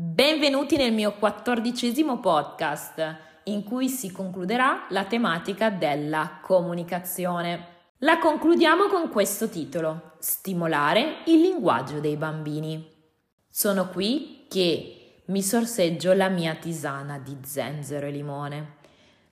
Benvenuti 0.00 0.76
nel 0.76 0.92
mio 0.92 1.14
quattordicesimo 1.14 2.20
podcast 2.20 3.16
in 3.46 3.64
cui 3.64 3.88
si 3.88 4.12
concluderà 4.12 4.86
la 4.90 5.02
tematica 5.06 5.70
della 5.70 6.38
comunicazione. 6.40 7.66
La 7.98 8.20
concludiamo 8.20 8.86
con 8.86 9.08
questo 9.08 9.48
titolo, 9.48 10.12
Stimolare 10.20 11.22
il 11.26 11.40
linguaggio 11.40 11.98
dei 11.98 12.16
bambini. 12.16 12.88
Sono 13.50 13.88
qui 13.88 14.46
che 14.48 15.22
mi 15.24 15.42
sorseggio 15.42 16.12
la 16.12 16.28
mia 16.28 16.54
tisana 16.54 17.18
di 17.18 17.36
zenzero 17.42 18.06
e 18.06 18.10
limone. 18.12 18.76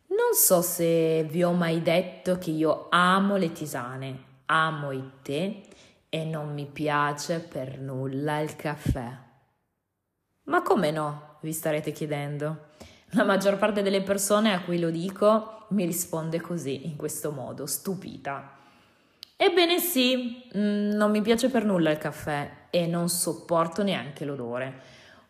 Non 0.08 0.32
so 0.32 0.62
se 0.62 1.22
vi 1.30 1.44
ho 1.44 1.52
mai 1.52 1.80
detto 1.80 2.38
che 2.38 2.50
io 2.50 2.88
amo 2.90 3.36
le 3.36 3.52
tisane, 3.52 4.22
amo 4.46 4.90
il 4.90 5.12
tè 5.22 5.60
e 6.08 6.24
non 6.24 6.52
mi 6.52 6.66
piace 6.66 7.38
per 7.38 7.78
nulla 7.78 8.40
il 8.40 8.56
caffè. 8.56 9.25
Ma 10.46 10.62
come 10.62 10.90
no? 10.90 11.38
vi 11.40 11.52
starete 11.52 11.92
chiedendo. 11.92 12.68
La 13.11 13.25
maggior 13.25 13.57
parte 13.57 13.82
delle 13.82 14.02
persone 14.02 14.52
a 14.52 14.62
cui 14.62 14.79
lo 14.79 14.90
dico 14.90 15.66
mi 15.68 15.84
risponde 15.84 16.40
così, 16.40 16.86
in 16.86 16.96
questo 16.96 17.30
modo, 17.30 17.66
stupita. 17.66 18.54
Ebbene 19.36 19.79
sì, 19.79 20.48
mm, 20.57 20.90
non 20.90 21.11
mi 21.11 21.21
piace 21.21 21.48
per 21.48 21.64
nulla 21.64 21.90
il 21.90 21.98
caffè 21.98 22.68
e 22.71 22.86
non 22.86 23.08
sopporto 23.08 23.82
neanche 23.82 24.24
l'odore. 24.24 24.82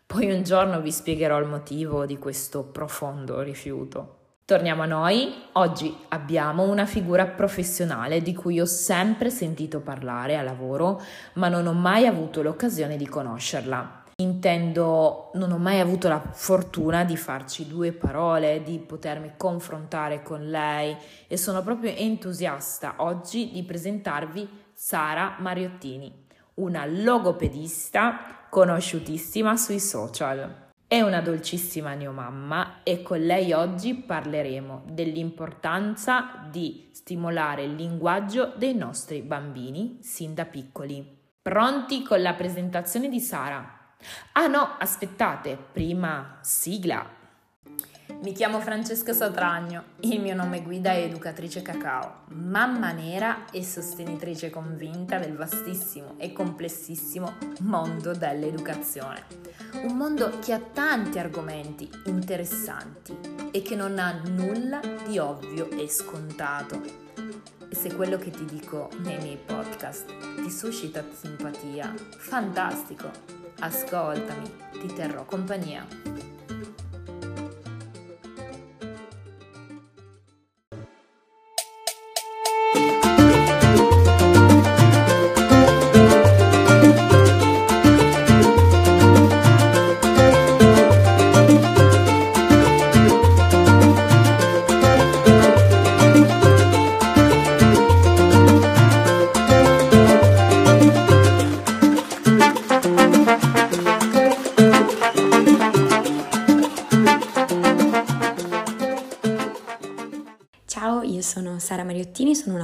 Poi 0.05 0.31
un 0.31 0.43
giorno 0.43 0.81
vi 0.81 0.91
spiegherò 0.91 1.39
il 1.39 1.47
motivo 1.47 2.05
di 2.05 2.17
questo 2.17 2.63
profondo 2.63 3.41
rifiuto. 3.41 4.15
Torniamo 4.45 4.83
a 4.83 4.85
noi, 4.85 5.33
oggi 5.53 5.93
abbiamo 6.09 6.63
una 6.63 6.85
figura 6.85 7.25
professionale 7.25 8.21
di 8.21 8.33
cui 8.33 8.61
ho 8.61 8.65
sempre 8.65 9.29
sentito 9.29 9.81
parlare 9.81 10.37
a 10.37 10.43
lavoro, 10.43 11.01
ma 11.33 11.49
non 11.49 11.67
ho 11.67 11.73
mai 11.73 12.05
avuto 12.05 12.41
l'occasione 12.41 12.95
di 12.95 13.07
conoscerla. 13.07 14.05
Intendo, 14.19 15.29
non 15.35 15.51
ho 15.51 15.59
mai 15.59 15.79
avuto 15.79 16.07
la 16.07 16.19
fortuna 16.19 17.03
di 17.03 17.15
farci 17.15 17.67
due 17.67 17.91
parole, 17.91 18.63
di 18.63 18.79
potermi 18.79 19.33
confrontare 19.37 20.23
con 20.23 20.49
lei 20.49 20.97
e 21.27 21.37
sono 21.37 21.61
proprio 21.61 21.93
entusiasta 21.95 22.95
oggi 22.97 23.51
di 23.51 23.61
presentarvi 23.61 24.49
Sara 24.73 25.35
Mariottini, 25.37 26.25
una 26.55 26.87
logopedista 26.87 28.47
conosciutissima 28.49 29.55
sui 29.55 29.79
social. 29.79 30.71
È 30.87 30.99
una 30.99 31.21
dolcissima 31.21 31.93
neomamma 31.93 32.81
e 32.81 33.03
con 33.03 33.19
lei 33.19 33.53
oggi 33.53 33.93
parleremo 33.93 34.85
dell'importanza 34.89 36.47
di 36.49 36.89
stimolare 36.91 37.65
il 37.65 37.75
linguaggio 37.75 38.53
dei 38.57 38.73
nostri 38.73 39.21
bambini 39.21 39.99
sin 40.01 40.33
da 40.33 40.45
piccoli. 40.45 41.05
Pronti 41.39 42.01
con 42.01 42.19
la 42.19 42.33
presentazione 42.33 43.09
di 43.09 43.19
Sara? 43.19 43.76
Ah 44.33 44.47
no, 44.47 44.75
aspettate, 44.77 45.57
prima 45.71 46.37
sigla. 46.41 47.15
Mi 48.21 48.31
chiamo 48.31 48.59
Francesca 48.61 49.13
Satragno, 49.13 49.83
il 50.01 50.21
mio 50.21 50.33
nome 50.33 50.61
guida 50.61 50.91
è 50.91 51.03
educatrice 51.03 51.61
cacao, 51.61 52.23
mamma 52.29 52.91
nera 52.91 53.45
e 53.51 53.63
sostenitrice 53.63 54.49
convinta 54.49 55.19
del 55.19 55.35
vastissimo 55.35 56.15
e 56.17 56.33
complessissimo 56.33 57.33
mondo 57.59 58.13
dell'educazione. 58.13 59.25
Un 59.83 59.97
mondo 59.97 60.39
che 60.39 60.53
ha 60.53 60.59
tanti 60.59 61.19
argomenti 61.19 61.89
interessanti 62.05 63.15
e 63.51 63.61
che 63.61 63.75
non 63.75 63.99
ha 63.99 64.19
nulla 64.25 64.79
di 65.05 65.19
ovvio 65.19 65.69
e 65.69 65.87
scontato. 65.87 66.81
E 67.69 67.75
se 67.75 67.93
quello 67.93 68.17
che 68.17 68.31
ti 68.31 68.45
dico 68.45 68.89
nei 68.99 69.17
miei 69.17 69.37
podcast 69.37 70.41
ti 70.41 70.49
suscita 70.49 71.03
simpatia, 71.11 71.93
fantastico! 72.17 73.36
Ascoltami, 73.59 74.51
ti 74.71 74.93
terrò 74.93 75.25
compagnia. 75.25 75.83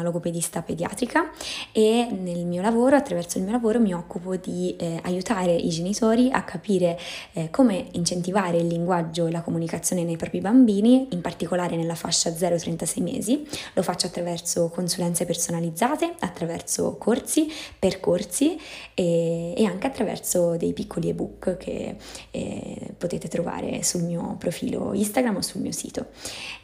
Logopedista 0.04 0.62
pediatrica 0.62 1.32
e 1.72 2.08
nel 2.12 2.46
mio 2.46 2.62
lavoro, 2.62 2.96
attraverso 2.96 3.38
il 3.38 3.44
mio 3.44 3.54
lavoro, 3.54 3.80
mi 3.80 3.94
occupo 3.94 4.36
di 4.36 4.76
eh, 4.78 5.00
aiutare 5.04 5.54
i 5.54 5.70
genitori 5.70 6.30
a 6.32 6.44
capire 6.44 6.98
eh, 7.34 7.50
come 7.50 7.88
incentivare 7.92 8.58
il 8.58 8.68
linguaggio 8.68 9.28
e 9.28 9.32
la 9.32 9.42
comunicazione 9.42 10.04
nei 10.04 10.18
propri 10.18 10.40
bambini, 10.40 11.08
in 11.12 11.22
particolare 11.22 11.76
nella 11.76 11.96
fascia 11.96 12.30
0-36 12.30 13.02
mesi. 13.02 13.48
Lo 13.74 13.84
faccio 13.84 14.08
attraverso 14.08 14.70
consulenze 14.70 15.26
personalizzate, 15.26 16.14
attraverso 16.20 16.96
corsi, 16.98 17.52
percorsi 17.78 18.60
e, 18.94 19.54
e 19.56 19.66
anche 19.66 19.88
attraverso 19.88 20.56
dei 20.58 20.74
piccoli 20.74 21.10
ebook 21.10 21.58
che 21.58 21.96
eh, 22.32 22.94
potete 22.98 23.28
trovare 23.28 23.84
sul 23.84 24.04
mio 24.04 24.36
profilo 24.38 24.94
Instagram 24.94 25.38
o 25.38 25.42
sul 25.42 25.62
mio 25.62 25.72
sito. 25.72 26.08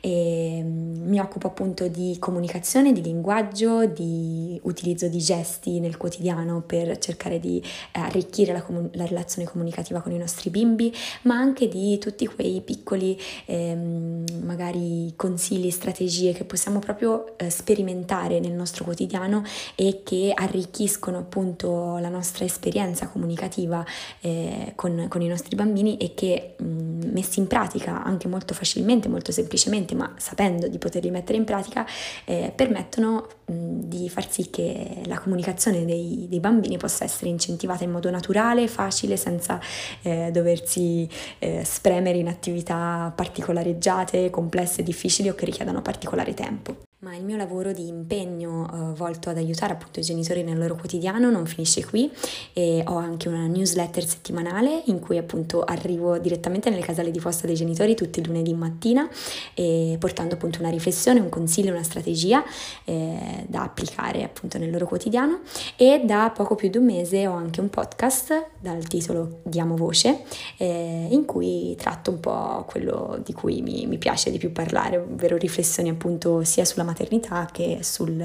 E, 0.01 0.61
mm, 0.63 1.07
mi 1.07 1.19
occupo 1.19 1.47
appunto 1.47 1.87
di 1.87 2.15
comunicazione, 2.29 2.93
di 2.93 3.01
linguaggio 3.01 3.87
di 3.87 4.59
utilizzo 4.63 5.07
di 5.07 5.17
gesti 5.17 5.79
nel 5.79 5.97
quotidiano 5.97 6.61
per 6.61 6.99
cercare 6.99 7.39
di 7.39 7.59
eh, 7.91 7.99
arricchire 7.99 8.53
la, 8.53 8.61
comun- 8.61 8.91
la 8.93 9.05
relazione 9.05 9.47
comunicativa 9.47 9.99
con 10.01 10.11
i 10.11 10.17
nostri 10.17 10.51
bimbi, 10.51 10.93
ma 11.23 11.35
anche 11.35 11.67
di 11.67 11.97
tutti 11.97 12.27
quei 12.27 12.61
piccoli 12.61 13.19
ehm, 13.45 14.25
magari 14.43 15.13
consigli, 15.15 15.71
strategie 15.71 16.33
che 16.33 16.43
possiamo 16.43 16.77
proprio 16.77 17.37
eh, 17.37 17.49
sperimentare 17.49 18.39
nel 18.39 18.53
nostro 18.53 18.83
quotidiano 18.83 19.43
e 19.73 20.01
che 20.03 20.31
arricchiscono 20.33 21.17
appunto 21.17 21.97
la 21.97 22.09
nostra 22.09 22.45
esperienza 22.45 23.07
comunicativa 23.07 23.83
eh, 24.21 24.73
con, 24.75 25.07
con, 25.09 25.21
i 25.21 25.27
nostri 25.27 25.55
bambini 25.55 25.97
e 25.97 26.13
che 26.13 26.55
mh, 26.57 27.09
messi 27.11 27.39
in 27.39 27.47
pratica 27.47 28.03
anche 28.03 28.27
molto 28.27 28.53
facilmente, 28.53 29.07
molto 29.07 29.31
semplicemente, 29.31 29.95
ma 29.95 30.13
sapendo 30.17 30.67
di 30.67 30.77
poterli 30.77 31.09
mettere 31.09 31.37
in 31.37 31.45
pratica, 31.45 31.85
eh, 32.25 32.51
permettono 32.55 33.27
di 33.45 34.09
far 34.09 34.29
sì 34.29 34.49
che 34.49 35.01
la 35.05 35.19
comunicazione 35.19 35.85
dei, 35.85 36.27
dei, 36.29 36.39
bambini 36.39 36.77
possa 36.77 37.03
essere 37.03 37.29
incentivata 37.29 37.83
in 37.83 37.91
modo 37.91 38.09
naturale, 38.09 38.67
facile, 38.67 39.17
senza 39.17 39.59
eh, 40.01 40.29
doversi 40.31 41.09
eh, 41.39 41.63
spremere 41.63 42.17
in 42.17 42.27
attività 42.27 43.11
particolareggiate, 43.15 44.29
complesse, 44.29 44.83
difficili 44.83 45.29
o 45.29 45.35
che 45.35 45.45
richiedano 45.45 45.81
particolare 45.81 46.33
tempo. 46.33 46.88
Ma 47.01 47.15
il 47.15 47.23
mio 47.23 47.37
lavoro 47.37 47.71
di 47.71 47.87
impegno 47.87 48.67
eh, 48.67 48.93
volto 48.93 49.29
ad 49.29 49.37
aiutare 49.37 49.71
appunto 49.71 50.01
i 50.01 50.03
genitori 50.03 50.43
nel 50.43 50.57
loro 50.57 50.75
quotidiano 50.75 51.29
non 51.29 51.45
finisce 51.45 51.85
qui 51.85 52.11
e 52.51 52.83
ho 52.85 52.97
anche 52.97 53.29
una 53.29 53.47
newsletter 53.47 54.05
settimanale 54.05 54.81
in 54.87 54.99
cui 54.99 55.17
appunto 55.17 55.63
arrivo 55.63 56.17
direttamente 56.17 56.69
nelle 56.69 56.81
caselle 56.81 57.11
di 57.11 57.19
posta 57.21 57.47
dei 57.47 57.55
genitori 57.55 57.95
tutti 57.95 58.19
i 58.19 58.25
lunedì 58.25 58.53
mattina 58.53 59.07
eh, 59.53 59.95
portando 59.97 60.33
appunto 60.33 60.59
una 60.59 60.69
riflessione, 60.69 61.21
un 61.21 61.29
consiglio, 61.29 61.71
una 61.71 61.83
strategia 61.83 62.43
eh, 62.83 63.45
da 63.47 63.61
applicare 63.61 64.23
appunto 64.23 64.57
nel 64.57 64.69
loro 64.69 64.85
quotidiano 64.85 65.39
e 65.77 66.01
da 66.03 66.33
poco 66.35 66.55
più 66.55 66.67
di 66.67 66.79
un 66.79 66.83
mese 66.83 67.27
ho 67.27 67.33
anche 67.33 67.61
un 67.61 67.69
podcast 67.69 68.47
dal 68.59 68.83
titolo 68.83 69.39
Diamo 69.43 69.77
voce 69.77 70.23
eh, 70.57 71.07
in 71.09 71.23
cui 71.23 71.77
tratto 71.77 72.11
un 72.11 72.19
po' 72.19 72.65
quello 72.67 73.21
di 73.23 73.31
cui 73.31 73.61
mi, 73.61 73.87
mi 73.87 73.97
piace 73.97 74.31
di 74.31 74.37
più 74.37 74.51
parlare, 74.51 74.97
ovvero 74.97 75.37
riflessioni 75.37 75.87
appunto 75.87 76.43
sia 76.43 76.65
sulla 76.65 76.87
maternità 76.89 77.47
che 77.51 77.79
sul, 77.83 78.19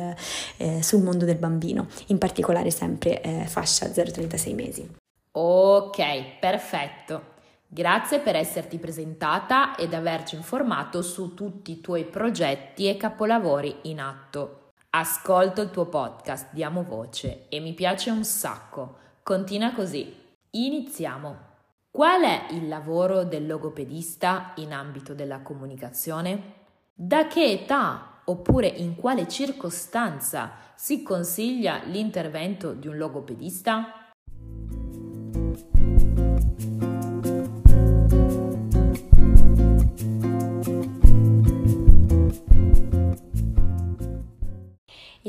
eh, 0.56 0.82
sul 0.82 1.02
mondo 1.02 1.25
del 1.25 1.37
bambino, 1.37 1.87
in 2.06 2.19
particolare 2.19 2.70
sempre 2.70 3.20
eh, 3.20 3.44
fascia 3.46 3.87
0-36 3.87 4.55
mesi. 4.55 4.88
Ok, 5.32 6.38
perfetto. 6.40 7.32
Grazie 7.66 8.20
per 8.20 8.37
esserti 8.37 8.78
presentata 8.78 9.75
ed 9.75 9.94
averci 9.94 10.37
informato 10.37 11.02
su 11.02 11.34
tutti 11.34 11.72
i 11.72 11.81
tuoi 11.81 12.05
progetti 12.05 12.88
e 12.88 12.96
capolavori 12.96 13.76
in 13.82 14.00
atto. 14.00 14.70
Ascolto 14.90 15.60
il 15.60 15.70
tuo 15.70 15.87
podcast, 15.87 16.52
diamo 16.52 16.84
voce 16.84 17.49
e 17.49 17.58
mi 17.58 17.75
piace 17.75 18.10
un 18.10 18.25
sacco. 18.25 18.99
Continua 19.25 19.72
così. 19.72 20.14
Iniziamo. 20.50 21.52
Qual 21.90 22.22
è 22.22 22.46
il 22.50 22.69
lavoro 22.69 23.25
del 23.25 23.46
logopedista 23.46 24.52
in 24.56 24.72
ambito 24.72 25.12
della 25.12 25.40
comunicazione? 25.40 26.52
Da 26.93 27.26
che 27.26 27.44
età 27.44 28.13
oppure 28.25 28.67
in 28.67 28.94
quale 28.97 29.29
circostanza 29.29 30.53
si 30.75 31.03
consiglia 31.03 31.82
l'intervento 31.85 32.73
di 32.73 32.88
un 32.88 32.97
logopedista? 32.97 34.05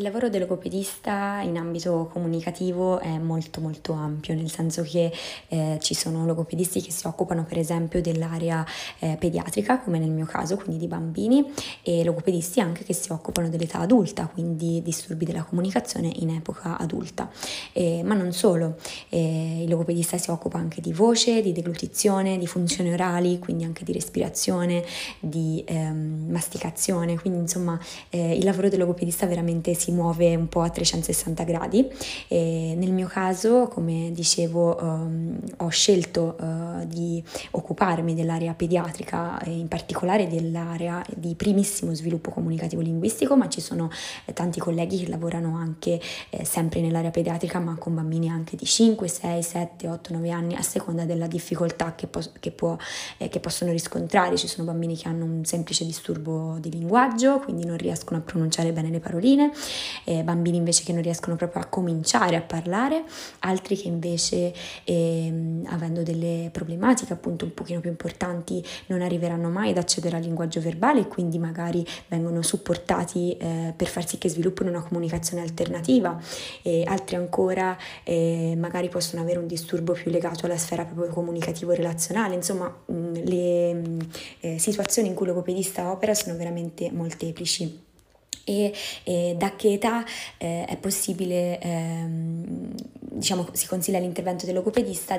Lavoro 0.06 0.30
del 0.30 0.42
logopedista 0.42 1.42
in 1.44 1.58
ambito 1.58 2.08
comunicativo 2.14 3.00
è 3.00 3.18
molto 3.18 3.60
molto 3.60 3.94
ampio, 3.94 4.36
nel 4.36 4.52
senso 4.52 4.84
che 4.84 5.12
eh, 5.48 5.80
ci 5.82 5.96
sono 5.96 6.26
logopedisti 6.26 6.80
che 6.80 6.92
si 6.92 7.08
occupano 7.08 7.44
per 7.44 7.58
esempio 7.58 8.02
dell'area 8.02 8.64
eh, 9.00 9.18
pediatrica, 9.20 9.80
come 9.80 9.98
nel 9.98 10.12
mio 10.12 10.26
caso, 10.26 10.58
quindi 10.58 10.78
di 10.78 10.88
bambini, 10.88 11.52
e 11.82 12.04
logopedisti 12.04 12.60
anche 12.60 12.84
che 12.84 12.94
si 12.94 13.12
occupano 13.12 13.50
dell'età 13.50 13.80
adulta, 13.80 14.28
quindi 14.28 14.82
disturbi 14.84 15.26
della 15.26 15.42
comunicazione 15.42 16.12
in 16.18 16.30
epoca 16.30 16.78
adulta. 16.78 17.32
Eh, 17.74 18.04
ma 18.04 18.14
non 18.14 18.32
solo, 18.32 18.78
eh, 19.10 19.64
il 19.64 19.70
logopedista 19.70 20.20
si 20.20 20.30
occupa 20.30 20.60
anche 20.60 20.82
di 20.82 20.94
voce, 20.94 21.42
di 21.42 21.52
deglutizione, 21.52 22.38
di 22.38 22.46
funzioni 22.46 22.94
orali, 22.94 23.40
quindi 23.40 23.64
anche 23.64 23.84
di 23.84 23.92
respirazione, 23.92 24.84
di 25.20 25.64
ehm, 25.66 26.28
masticazione, 26.30 27.20
quindi 27.20 27.40
insomma 27.40 27.80
eh, 28.10 28.36
il 28.36 28.44
lavoro 28.44 28.70
del 28.70 28.78
logopedista 28.80 29.26
veramente 29.26 29.74
si 29.74 29.94
muove 29.96 30.36
un 30.36 30.48
po' 30.48 30.62
a 30.62 30.70
360 30.70 31.44
gradi. 31.44 31.88
E 32.28 32.76
nel 32.78 32.92
mio 32.92 33.08
caso, 33.08 33.68
come 33.68 34.12
dicevo, 34.14 34.78
um, 34.82 35.40
ho 35.58 35.70
scelto 35.70 36.36
uh, 36.40 36.86
di 36.86 37.24
occuparmi 37.52 38.14
dell'area 38.14 38.54
pediatrica 38.54 39.40
e 39.40 39.52
in 39.52 39.68
particolare 39.68 40.28
dell'area 40.28 41.04
di 41.16 41.34
primissimo 41.36 41.94
sviluppo 41.94 42.30
comunicativo 42.30 42.82
linguistico, 42.82 43.36
ma 43.36 43.48
ci 43.50 43.62
sono 43.62 43.90
eh, 44.26 44.34
tanti 44.34 44.60
colleghi 44.60 45.04
che 45.04 45.10
lavorano 45.10 45.56
anche 45.56 46.00
eh, 46.30 46.46
sempre 46.46 46.82
nell'area 46.82 47.12
pediatrica, 47.12 47.60
ma 47.60 47.76
con 47.76 47.96
bambini 47.96 48.30
anche 48.30 48.56
di 48.56 48.66
5, 48.66 49.08
6, 49.08 49.42
7, 49.42 49.88
8, 49.88 50.14
9 50.14 50.30
anni, 50.30 50.56
a 50.56 50.62
seconda 50.62 51.06
della 51.06 51.28
difficoltà 51.28 51.96
che, 51.96 52.08
po- 52.08 52.32
che, 52.40 52.52
può, 52.52 52.76
eh, 53.18 53.30
che 53.30 53.40
possono 53.40 53.72
riscontrare. 53.72 54.36
Ci 54.38 54.48
sono 54.48 54.68
bambini 54.68 54.98
che 54.98 55.08
hanno 55.08 55.26
un 55.26 55.46
semplice 55.46 55.86
disturbo 55.86 56.58
di 56.60 56.70
linguaggio, 56.70 57.40
quindi 57.40 57.66
non 57.66 57.78
riescono 57.78 58.20
a 58.20 58.24
pronunciare 58.24 58.72
bene 58.72 58.90
le 58.90 59.00
paroline, 59.00 59.52
eh, 60.04 60.24
bambini 60.24 60.58
invece 60.58 60.84
che 60.84 60.94
non 60.94 61.02
riescono 61.02 61.36
proprio 61.36 61.62
a 61.62 61.66
cominciare 61.66 62.36
a 62.36 62.42
parlare, 62.42 63.04
altri 63.40 63.76
che 63.78 63.88
invece 63.88 64.54
eh, 64.84 65.62
avendo 65.68 66.04
delle 66.04 66.50
problematiche 66.52 67.14
appunto 67.14 67.46
un 67.46 67.54
pochino 67.54 67.80
più 67.80 67.90
importanti 67.90 68.64
non 68.88 69.02
arriveranno 69.02 69.50
mai 69.50 69.72
ad 69.72 69.78
accedere 69.78 70.18
al 70.18 70.24
linguaggio 70.24 70.62
verbale 70.62 71.02
e 71.02 71.08
quindi 71.08 71.38
magari 71.38 71.86
vengono 72.08 72.42
supportati 72.42 73.36
eh, 73.38 73.74
per 73.76 73.88
far 73.88 74.08
sì 74.08 74.18
che 74.18 74.30
sviluppino 74.30 74.70
una 74.70 74.82
comunicazione 74.82 75.42
alternativa. 75.42 76.20
E 76.62 76.84
altri 76.86 77.16
ancora 77.16 77.78
eh, 78.04 78.56
magari 78.58 78.90
possono 78.90 79.22
avere 79.22 79.40
un 79.40 79.48
disturbo 79.48 79.94
più 79.94 80.12
legato 80.12 80.46
alla 80.46 80.58
sfera 80.58 80.86
proprio 80.86 81.08
comunicativo-relazionale, 81.14 82.36
insomma 82.36 82.74
mh, 82.86 83.12
le 83.24 83.74
mh, 83.74 84.00
eh, 84.42 84.60
situazioni 84.60 85.08
in 85.08 85.14
cui 85.14 85.28
l'opedista 85.28 85.92
opera 85.92 86.14
sono 86.14 86.36
veramente 86.36 86.92
molteplici 86.92 87.85
e, 88.46 88.74
e 89.04 89.36
da 89.38 89.56
che 89.58 89.74
età 89.74 90.06
eh, 90.38 90.64
è 90.66 90.78
possibile, 90.78 91.60
ehm, 91.60 92.55
diciamo, 93.26 93.48
si 93.54 93.66
consiglia 93.66 93.98
l'intervento 93.98 94.46
del 94.46 94.62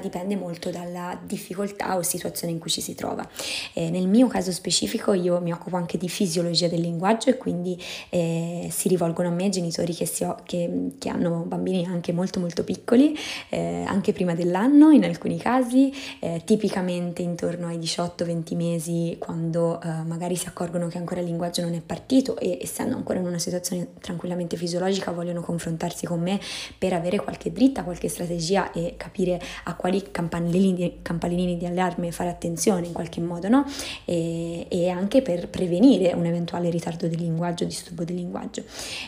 dipende 0.00 0.37
molto 0.37 0.70
dalla 0.70 1.19
difficoltà 1.25 1.97
o 1.97 2.03
situazione 2.03 2.53
in 2.53 2.61
cui 2.61 2.70
ci 2.70 2.81
si 2.81 2.94
trova. 2.94 3.29
Eh, 3.73 3.91
nel 3.91 4.06
mio 4.06 4.29
caso 4.29 4.53
specifico 4.53 5.12
io 5.12 5.41
mi 5.41 5.53
occupo 5.53 5.76
anche 5.76 5.99
di 5.99 6.08
fisiologia 6.08 6.69
del 6.69 6.81
linguaggio 6.81 7.31
e 7.31 7.37
quindi 7.37 7.81
eh, 8.11 8.69
si 8.70 8.88
rivolgono 8.88 9.29
a 9.29 9.32
me 9.32 9.49
genitori 9.49 9.93
che, 9.93 10.08
ho, 10.25 10.37
che, 10.44 10.91
che, 10.99 11.08
hanno 11.08 11.44
bambini 11.47 11.85
anche 11.85 12.12
molto 12.12 12.38
molto 12.38 12.62
piccoli, 12.62 13.17
eh, 13.49 13.82
anche 13.87 14.12
prima 14.12 14.35
dell'anno 14.35 14.91
in 14.91 15.05
alcuni 15.05 15.38
casi, 15.38 15.93
eh, 16.20 16.43
tipicamente 16.44 17.23
intorno 17.23 17.67
ai 17.67 17.79
18-20 17.79 18.55
mesi 18.55 19.17
quando 19.19 19.81
eh, 19.81 19.88
magari 20.05 20.37
si 20.37 20.47
accorgono 20.47 20.87
che 20.87 20.99
ancora 20.99 21.20
il 21.20 21.26
linguaggio 21.26 21.62
non 21.62 21.75
è 21.75 21.81
partito 21.81 22.38
e 22.38 22.58
essendo 22.62 22.94
ancora 22.94 23.19
in 23.19 23.26
una 23.26 23.38
situazione 23.38 23.88
tranquillamente 24.00 24.56
fisiologica 24.56 25.11
vogliono 25.11 25.41
confrontarsi 25.41 26.06
con 26.06 26.20
me 26.20 26.38
per 26.79 26.93
avere 26.93 27.19
qualche 27.19 27.50
dritta, 27.50 27.82
qualche 27.82 27.95
strategia 28.08 28.72
e 28.72 28.94
capire 28.96 29.40
a 29.64 29.75
quali 29.75 30.10
campanellini, 30.10 31.56
di 31.56 31.66
allarme 31.66 32.12
fare 32.12 32.28
attenzione 32.28 32.87
in 32.87 32.93
qualche 32.93 33.20
modo, 33.20 33.48
no? 33.48 33.64
E, 34.04 34.66
e, 34.69 34.88
anche 34.88 35.22
per 35.22 35.48
prevenire 35.48 36.12
un 36.12 36.25
eventuale 36.26 36.70
ritardo 36.70 37.08
del 37.08 37.19
linguaggio, 37.19 37.64
disturbo 37.64 38.04
del 38.04 38.16
linguaggio. 38.16 38.62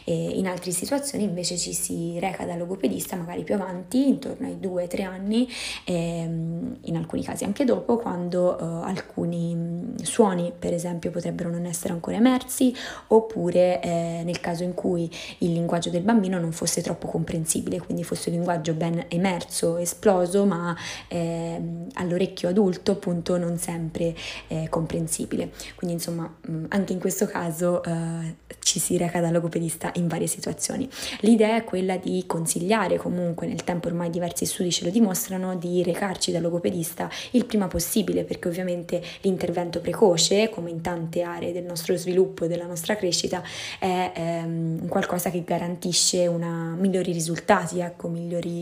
E 0.05 0.15
in 0.15 0.47
altre 0.47 0.71
situazioni 0.71 1.25
invece 1.25 1.57
ci 1.57 1.73
si 1.73 2.19
reca 2.19 2.45
dal 2.45 2.59
logopedista 2.59 3.17
magari 3.17 3.43
più 3.45 3.55
avanti, 3.55 4.09
intorno 4.09 4.47
ai 4.47 4.57
2-3 4.61 5.05
anni, 5.05 5.49
ehm, 5.85 6.79
in 6.83 6.97
alcuni 6.97 7.23
casi 7.23 7.45
anche 7.45 7.65
dopo, 7.65 7.97
quando 7.97 8.57
uh, 8.59 8.65
alcuni 8.83 9.95
suoni 10.03 10.53
per 10.57 10.73
esempio 10.73 11.11
potrebbero 11.11 11.51
non 11.51 11.65
essere 11.67 11.93
ancora 11.93 12.17
emersi 12.17 12.75
oppure 13.09 13.81
eh, 13.81 14.23
nel 14.25 14.41
caso 14.41 14.63
in 14.63 14.75
cui 14.75 15.11
il 15.39 15.53
linguaggio 15.53 15.91
del 15.91 16.03
bambino 16.03 16.39
non 16.39 16.53
fosse 16.53 16.83
troppo 16.83 17.07
comprensibile, 17.09 17.79
quindi 17.79 18.05
fosse 18.05 18.31
un 18.31 18.37
linguaggio 18.37 18.68
ben 18.75 19.07
emerso, 19.09 19.77
esploso, 19.77 20.45
ma 20.45 20.77
eh, 21.09 21.61
all'orecchio 21.95 22.49
adulto 22.49 22.93
appunto 22.93 23.37
non 23.37 23.59
sempre 23.59 24.15
eh, 24.49 24.69
comprensibile. 24.69 25.51
Quindi 25.75 25.97
insomma 25.97 26.33
mm, 26.51 26.67
anche 26.69 26.93
in 26.93 26.99
questo 26.99 27.27
caso 27.27 27.83
eh, 27.83 28.37
ci 28.61 28.79
si 28.79 28.97
reca 28.97 29.21
da 29.21 29.31
logopedista 29.31 29.91
in 29.95 30.09
varie 30.09 30.27
situazioni. 30.27 30.89
L'idea 31.21 31.57
è 31.57 31.65
quella 31.65 31.97
di 31.97 32.25
consigliare 32.27 32.97
comunque, 32.97 33.47
nel 33.47 33.65
tempo 33.65 33.89
ormai 33.89 34.11
diversi 34.11 34.45
studi 34.47 34.71
ce 34.71 34.85
lo 34.85 34.91
dimostrano, 34.91 35.57
di 35.57 35.83
recarci 35.83 36.33
da 36.33 36.41
logopedista 36.41 37.11
il 37.33 37.45
prima 37.45 37.67
possibile 37.69 38.25
perché 38.25 38.49
ovviamente 38.49 39.03
l'intervento 39.23 39.81
precoce, 39.81 40.49
come 40.51 40.71
in 40.71 40.81
tante 40.81 41.23
aree 41.23 41.53
del 41.53 41.65
nostro 41.65 41.97
sviluppo 41.97 42.45
e 42.45 42.49
della 42.49 42.67
nostra 42.67 42.97
crescita, 42.97 43.43
è 43.79 44.13
ehm, 44.15 44.89
qualcosa 44.89 45.31
che 45.31 45.43
garantisce 45.45 46.27
una, 46.27 46.75
migliori 46.79 47.13
risultati, 47.13 47.81
ecco, 47.81 48.09
migliori 48.09 48.58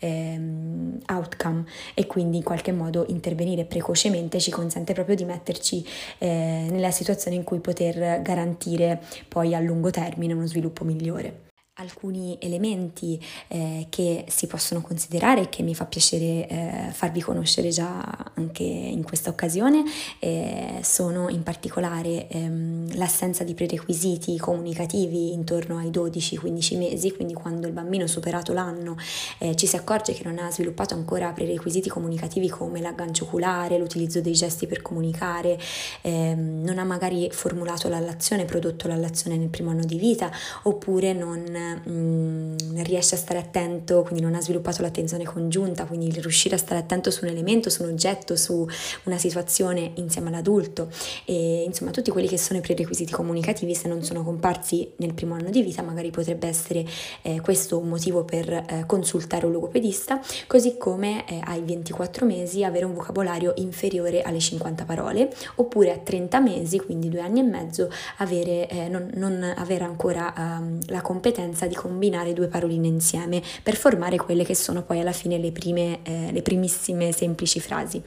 ehm, 0.00 0.98
outcome 1.06 1.64
e 1.94 2.06
quindi 2.06 2.38
in 2.38 2.42
qualche 2.42 2.72
modo 2.72 3.06
intervenire 3.08 3.64
precocemente 3.64 4.40
ci 4.40 4.50
consente 4.50 4.92
proprio 4.92 5.14
di 5.14 5.24
metterci 5.24 5.84
eh, 6.18 6.66
nella 6.70 6.90
situazione 6.90 7.36
in 7.36 7.44
cui 7.44 7.60
poter 7.60 8.20
garantire 8.22 9.00
poi 9.28 9.54
a 9.54 9.60
lungo 9.60 9.90
termine 9.90 10.32
uno 10.32 10.46
sviluppo 10.46 10.84
migliore 10.84 11.47
alcuni 11.78 12.36
elementi 12.40 13.22
eh, 13.48 13.86
che 13.88 14.24
si 14.28 14.46
possono 14.46 14.80
considerare 14.80 15.42
e 15.42 15.48
che 15.48 15.62
mi 15.62 15.74
fa 15.74 15.84
piacere 15.84 16.48
eh, 16.48 16.88
farvi 16.92 17.20
conoscere 17.20 17.68
già 17.68 18.32
anche 18.34 18.64
in 18.64 19.04
questa 19.04 19.30
occasione 19.30 19.84
eh, 20.18 20.80
sono 20.82 21.28
in 21.28 21.42
particolare 21.44 22.28
ehm, 22.28 22.96
l'assenza 22.96 23.44
di 23.44 23.54
prerequisiti 23.54 24.36
comunicativi 24.38 25.32
intorno 25.32 25.78
ai 25.78 25.90
12-15 25.90 26.78
mesi, 26.78 27.12
quindi 27.12 27.34
quando 27.34 27.66
il 27.68 27.72
bambino 27.72 28.06
superato 28.06 28.52
l'anno 28.52 28.96
eh, 29.38 29.54
ci 29.54 29.66
si 29.66 29.76
accorge 29.76 30.12
che 30.12 30.24
non 30.24 30.38
ha 30.38 30.50
sviluppato 30.50 30.94
ancora 30.94 31.30
prerequisiti 31.32 31.88
comunicativi 31.88 32.48
come 32.48 32.80
l'aggancio 32.80 33.24
oculare, 33.24 33.78
l'utilizzo 33.78 34.20
dei 34.20 34.32
gesti 34.32 34.66
per 34.66 34.82
comunicare, 34.82 35.58
ehm, 36.02 36.62
non 36.64 36.78
ha 36.78 36.84
magari 36.84 37.28
formulato 37.30 37.88
l'allazione, 37.88 38.44
prodotto 38.44 38.88
l'allazione 38.88 39.36
nel 39.36 39.48
primo 39.48 39.70
anno 39.70 39.84
di 39.84 39.96
vita 39.96 40.30
oppure 40.64 41.12
non 41.12 41.66
mh, 41.74 41.90
mm, 41.90 42.56
riesce 42.82 43.14
a 43.14 43.18
stare 43.18 43.38
attento, 43.38 44.02
quindi 44.02 44.20
non 44.22 44.34
ha 44.34 44.40
sviluppato 44.40 44.82
l'attenzione 44.82 45.24
congiunta, 45.24 45.84
quindi 45.84 46.10
riuscire 46.20 46.54
a 46.54 46.58
stare 46.58 46.80
attento 46.80 47.10
su 47.10 47.24
un 47.24 47.30
elemento, 47.30 47.70
su 47.70 47.82
un 47.82 47.90
oggetto, 47.90 48.36
su 48.36 48.66
una 49.04 49.18
situazione 49.18 49.92
insieme 49.94 50.28
all'adulto. 50.28 50.88
E 51.24 51.62
insomma 51.64 51.90
tutti 51.90 52.10
quelli 52.10 52.28
che 52.28 52.38
sono 52.38 52.58
i 52.58 52.62
prerequisiti 52.62 53.12
comunicativi 53.12 53.74
se 53.74 53.88
non 53.88 54.02
sono 54.02 54.22
comparsi 54.22 54.90
nel 54.96 55.14
primo 55.14 55.34
anno 55.34 55.50
di 55.50 55.62
vita 55.62 55.82
magari 55.82 56.10
potrebbe 56.10 56.46
essere 56.46 56.84
eh, 57.22 57.40
questo 57.40 57.78
un 57.78 57.88
motivo 57.88 58.24
per 58.24 58.50
eh, 58.50 58.84
consultare 58.86 59.46
un 59.46 59.52
logopedista, 59.52 60.20
così 60.46 60.76
come 60.76 61.26
eh, 61.28 61.40
ai 61.44 61.62
24 61.62 62.26
mesi 62.26 62.64
avere 62.64 62.84
un 62.84 62.94
vocabolario 62.94 63.52
inferiore 63.56 64.22
alle 64.22 64.38
50 64.38 64.84
parole 64.84 65.32
oppure 65.56 65.92
a 65.92 65.98
30 65.98 66.40
mesi, 66.40 66.78
quindi 66.78 67.08
due 67.08 67.20
anni 67.20 67.40
e 67.40 67.42
mezzo, 67.42 67.90
avere, 68.18 68.68
eh, 68.68 68.88
non, 68.88 69.10
non, 69.14 69.54
avere 69.56 69.84
ancora 69.84 70.32
um, 70.36 70.78
la 70.86 71.00
competenza 71.00 71.57
di 71.66 71.74
combinare 71.74 72.32
due 72.32 72.48
paroline 72.48 72.86
insieme 72.86 73.42
per 73.62 73.76
formare 73.76 74.16
quelle 74.16 74.44
che 74.44 74.54
sono 74.54 74.82
poi 74.82 75.00
alla 75.00 75.12
fine 75.12 75.38
le, 75.38 75.52
prime, 75.52 76.00
eh, 76.02 76.32
le 76.32 76.42
primissime 76.42 77.12
semplici 77.12 77.60
frasi. 77.60 78.02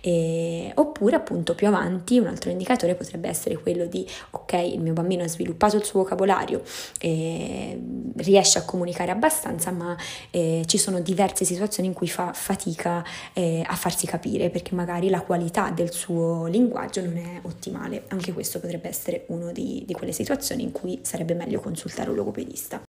E, 0.00 0.72
oppure 0.74 1.16
appunto 1.16 1.54
più 1.54 1.66
avanti 1.66 2.18
un 2.18 2.26
altro 2.26 2.50
indicatore 2.50 2.94
potrebbe 2.94 3.28
essere 3.28 3.56
quello 3.56 3.86
di 3.86 4.06
ok, 4.30 4.52
il 4.52 4.80
mio 4.80 4.92
bambino 4.92 5.24
ha 5.24 5.28
sviluppato 5.28 5.76
il 5.76 5.84
suo 5.84 6.00
vocabolario, 6.00 6.62
eh, 7.00 7.80
riesce 8.16 8.58
a 8.58 8.64
comunicare 8.64 9.10
abbastanza, 9.10 9.70
ma 9.70 9.96
eh, 10.30 10.62
ci 10.66 10.78
sono 10.78 11.00
diverse 11.00 11.44
situazioni 11.44 11.88
in 11.88 11.94
cui 11.94 12.08
fa 12.08 12.32
fatica 12.32 13.04
eh, 13.32 13.62
a 13.66 13.74
farsi 13.74 14.06
capire 14.06 14.50
perché 14.50 14.74
magari 14.74 15.08
la 15.08 15.20
qualità 15.22 15.70
del 15.70 15.92
suo 15.92 16.46
linguaggio 16.46 17.00
non 17.02 17.16
è 17.16 17.40
ottimale. 17.42 18.04
Anche 18.08 18.32
questo 18.32 18.60
potrebbe 18.60 18.88
essere 18.88 19.24
una 19.28 19.52
di, 19.52 19.82
di 19.86 19.92
quelle 19.92 20.12
situazioni 20.12 20.62
in 20.62 20.72
cui 20.72 21.00
sarebbe 21.02 21.34
meglio 21.34 21.60
consultare 21.60 22.10
un 22.10 22.16
logopedista. 22.16 22.87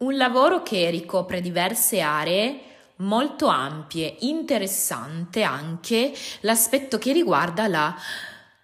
Un 0.00 0.16
lavoro 0.16 0.62
che 0.62 0.88
ricopre 0.88 1.42
diverse 1.42 2.00
aree 2.00 2.60
molto 2.96 3.48
ampie, 3.48 4.16
interessante 4.20 5.42
anche 5.42 6.14
l'aspetto 6.40 6.96
che 6.96 7.12
riguarda 7.12 7.68
la 7.68 7.94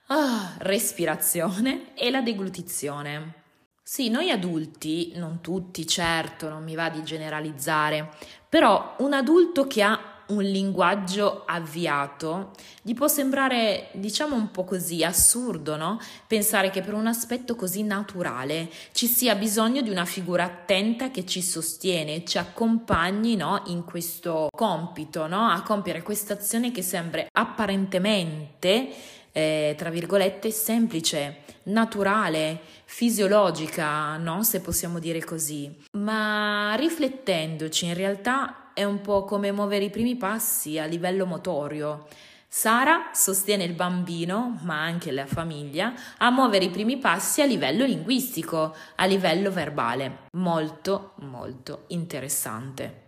ah, 0.06 0.54
respirazione 0.60 1.92
e 1.94 2.10
la 2.10 2.22
deglutizione. 2.22 3.34
Sì, 3.82 4.08
noi 4.08 4.30
adulti, 4.30 5.12
non 5.16 5.42
tutti 5.42 5.86
certo, 5.86 6.48
non 6.48 6.64
mi 6.64 6.74
va 6.74 6.88
di 6.88 7.02
generalizzare, 7.02 8.14
però 8.48 8.94
un 9.00 9.12
adulto 9.12 9.66
che 9.66 9.82
ha 9.82 10.15
un 10.28 10.42
linguaggio 10.42 11.44
avviato, 11.46 12.52
gli 12.82 12.94
può 12.94 13.08
sembrare, 13.08 13.88
diciamo 13.92 14.34
un 14.34 14.50
po' 14.50 14.64
così, 14.64 15.04
assurdo, 15.04 15.76
no? 15.76 16.00
Pensare 16.26 16.70
che 16.70 16.80
per 16.80 16.94
un 16.94 17.06
aspetto 17.06 17.54
così 17.54 17.82
naturale 17.82 18.70
ci 18.92 19.06
sia 19.06 19.34
bisogno 19.34 19.82
di 19.82 19.90
una 19.90 20.04
figura 20.04 20.44
attenta 20.44 21.10
che 21.10 21.24
ci 21.24 21.42
sostiene, 21.42 22.24
ci 22.24 22.38
accompagni, 22.38 23.36
no? 23.36 23.62
In 23.66 23.84
questo 23.84 24.48
compito, 24.50 25.26
no? 25.26 25.48
A 25.48 25.62
compiere 25.62 26.02
questa 26.02 26.34
azione 26.34 26.72
che 26.72 26.82
sembra 26.82 27.26
apparentemente, 27.32 28.88
eh, 29.32 29.74
tra 29.76 29.90
virgolette, 29.90 30.50
semplice, 30.50 31.42
naturale, 31.64 32.60
fisiologica, 32.84 34.16
no? 34.16 34.42
Se 34.42 34.60
possiamo 34.60 34.98
dire 34.98 35.22
così. 35.24 35.72
Ma 35.92 36.74
riflettendoci, 36.76 37.86
in 37.86 37.94
realtà 37.94 38.65
è 38.76 38.84
un 38.84 39.00
po' 39.00 39.24
come 39.24 39.52
muovere 39.52 39.86
i 39.86 39.90
primi 39.90 40.16
passi 40.16 40.78
a 40.78 40.84
livello 40.84 41.24
motorio. 41.24 42.06
Sara 42.46 43.08
sostiene 43.14 43.64
il 43.64 43.72
bambino, 43.72 44.60
ma 44.64 44.82
anche 44.82 45.12
la 45.12 45.24
famiglia, 45.24 45.94
a 46.18 46.30
muovere 46.30 46.66
i 46.66 46.70
primi 46.70 46.98
passi 46.98 47.40
a 47.40 47.46
livello 47.46 47.86
linguistico, 47.86 48.76
a 48.96 49.06
livello 49.06 49.50
verbale. 49.50 50.28
Molto, 50.32 51.14
molto 51.20 51.84
interessante. 51.86 53.05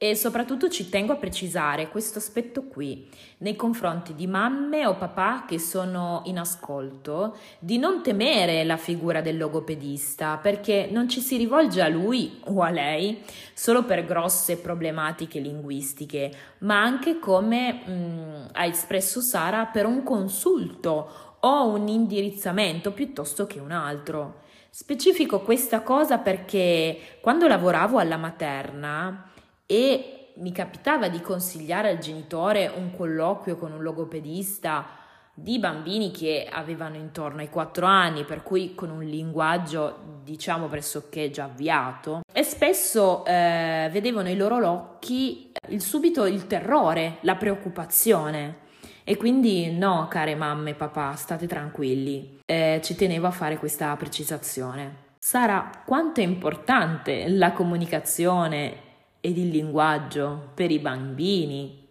E 0.00 0.14
soprattutto 0.14 0.68
ci 0.68 0.88
tengo 0.88 1.12
a 1.12 1.16
precisare 1.16 1.88
questo 1.88 2.20
aspetto 2.20 2.62
qui 2.62 3.08
nei 3.38 3.56
confronti 3.56 4.14
di 4.14 4.28
mamme 4.28 4.86
o 4.86 4.94
papà 4.94 5.44
che 5.44 5.58
sono 5.58 6.22
in 6.26 6.38
ascolto, 6.38 7.36
di 7.58 7.78
non 7.78 8.00
temere 8.00 8.62
la 8.62 8.76
figura 8.76 9.20
del 9.20 9.36
logopedista 9.36 10.36
perché 10.36 10.88
non 10.88 11.08
ci 11.08 11.20
si 11.20 11.36
rivolge 11.36 11.82
a 11.82 11.88
lui 11.88 12.38
o 12.44 12.62
a 12.62 12.70
lei 12.70 13.24
solo 13.52 13.82
per 13.82 14.04
grosse 14.04 14.58
problematiche 14.58 15.40
linguistiche, 15.40 16.30
ma 16.58 16.80
anche 16.80 17.18
come 17.18 17.72
mh, 17.72 17.90
mm, 17.90 18.44
ha 18.52 18.66
espresso 18.66 19.20
Sara 19.20 19.66
per 19.66 19.84
un 19.84 20.04
consulto 20.04 21.38
o 21.40 21.66
un 21.66 21.88
indirizzamento 21.88 22.92
piuttosto 22.92 23.48
che 23.48 23.58
un 23.58 23.72
altro. 23.72 24.42
Specifico 24.70 25.40
questa 25.40 25.80
cosa 25.80 26.18
perché 26.18 27.18
quando 27.20 27.48
lavoravo 27.48 27.98
alla 27.98 28.16
materna 28.16 29.32
e 29.70 30.32
mi 30.36 30.50
capitava 30.50 31.08
di 31.08 31.20
consigliare 31.20 31.90
al 31.90 31.98
genitore 31.98 32.72
un 32.74 32.90
colloquio 32.96 33.56
con 33.56 33.72
un 33.72 33.82
logopedista 33.82 34.86
di 35.34 35.58
bambini 35.58 36.10
che 36.10 36.48
avevano 36.50 36.96
intorno 36.96 37.40
ai 37.40 37.50
4 37.50 37.84
anni, 37.84 38.24
per 38.24 38.42
cui 38.42 38.74
con 38.74 38.90
un 38.90 39.04
linguaggio 39.04 40.20
diciamo 40.24 40.68
pressoché 40.68 41.30
già 41.30 41.44
avviato, 41.44 42.22
e 42.32 42.42
spesso 42.42 43.24
eh, 43.26 43.88
vedevo 43.92 44.22
nei 44.22 44.36
loro 44.36 44.68
occhi 44.68 45.52
il 45.68 45.82
subito 45.82 46.24
il 46.24 46.46
terrore, 46.46 47.18
la 47.20 47.36
preoccupazione. 47.36 48.66
E 49.04 49.16
quindi 49.16 49.70
no, 49.70 50.06
care 50.08 50.34
mamme 50.34 50.70
e 50.70 50.74
papà, 50.74 51.14
state 51.14 51.46
tranquilli. 51.46 52.40
Eh, 52.44 52.80
ci 52.82 52.94
tenevo 52.94 53.26
a 53.26 53.30
fare 53.30 53.58
questa 53.58 53.94
precisazione. 53.96 55.06
Sara, 55.18 55.70
quanto 55.84 56.20
è 56.20 56.24
importante 56.24 57.28
la 57.28 57.52
comunicazione 57.52 58.86
ed 59.28 59.36
il 59.36 59.48
linguaggio 59.48 60.52
per 60.54 60.70
i 60.70 60.78
bambini. 60.78 61.86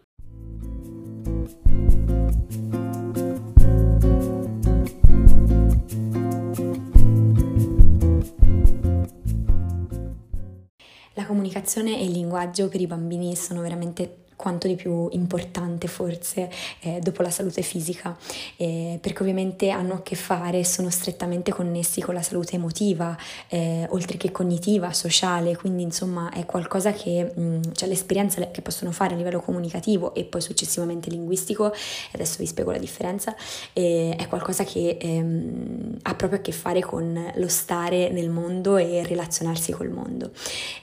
La 11.13 11.25
comunicazione 11.27 11.99
e 11.99 12.05
il 12.05 12.11
linguaggio 12.11 12.69
per 12.69 12.81
i 12.81 12.87
bambini 12.87 13.35
sono 13.35 13.61
veramente 13.61 14.26
quanto 14.37 14.67
di 14.67 14.75
più 14.75 15.09
importante 15.11 15.87
forse 15.87 16.49
eh, 16.81 16.99
dopo 17.01 17.23
la 17.23 17.31
salute 17.31 17.63
fisica, 17.63 18.15
eh, 18.55 18.99
perché 19.01 19.23
ovviamente 19.23 19.71
hanno 19.71 19.95
a 19.95 20.01
che 20.03 20.15
fare, 20.15 20.63
sono 20.63 20.91
strettamente 20.91 21.51
connessi 21.51 22.01
con 22.01 22.13
la 22.13 22.21
salute 22.21 22.55
emotiva, 22.55 23.17
eh, 23.49 23.87
oltre 23.89 24.15
che 24.15 24.31
cognitiva, 24.31 24.93
sociale, 24.93 25.57
quindi 25.57 25.81
insomma 25.81 26.29
è 26.31 26.45
qualcosa 26.45 26.93
che, 26.93 27.33
mh, 27.35 27.41
mm, 27.41 27.61
cioè 27.73 27.89
l'esperienza 27.89 28.51
che 28.51 28.61
possono 28.61 28.91
fare 28.91 29.15
a 29.15 29.17
livello 29.17 29.41
comunicativo 29.41 30.13
e 30.13 30.23
poi 30.23 30.39
successivamente 30.39 31.09
linguistico, 31.09 31.73
adesso 32.13 32.35
vi 32.37 32.45
spiego 32.45 32.71
la 32.71 32.77
differenza, 32.77 33.35
è 33.73 34.25
qualcosa 34.29 34.63
che 34.63 34.97
ehm, 35.01 35.97
ha 36.03 36.13
proprio 36.13 36.39
a 36.39 36.41
che 36.43 36.51
fare 36.51 36.81
con 36.81 37.31
lo 37.35 37.47
stare 37.47 38.09
nel 38.09 38.29
mondo 38.29 38.77
e 38.77 39.03
relazionarsi 39.03 39.71
col 39.71 39.89
mondo. 39.89 40.31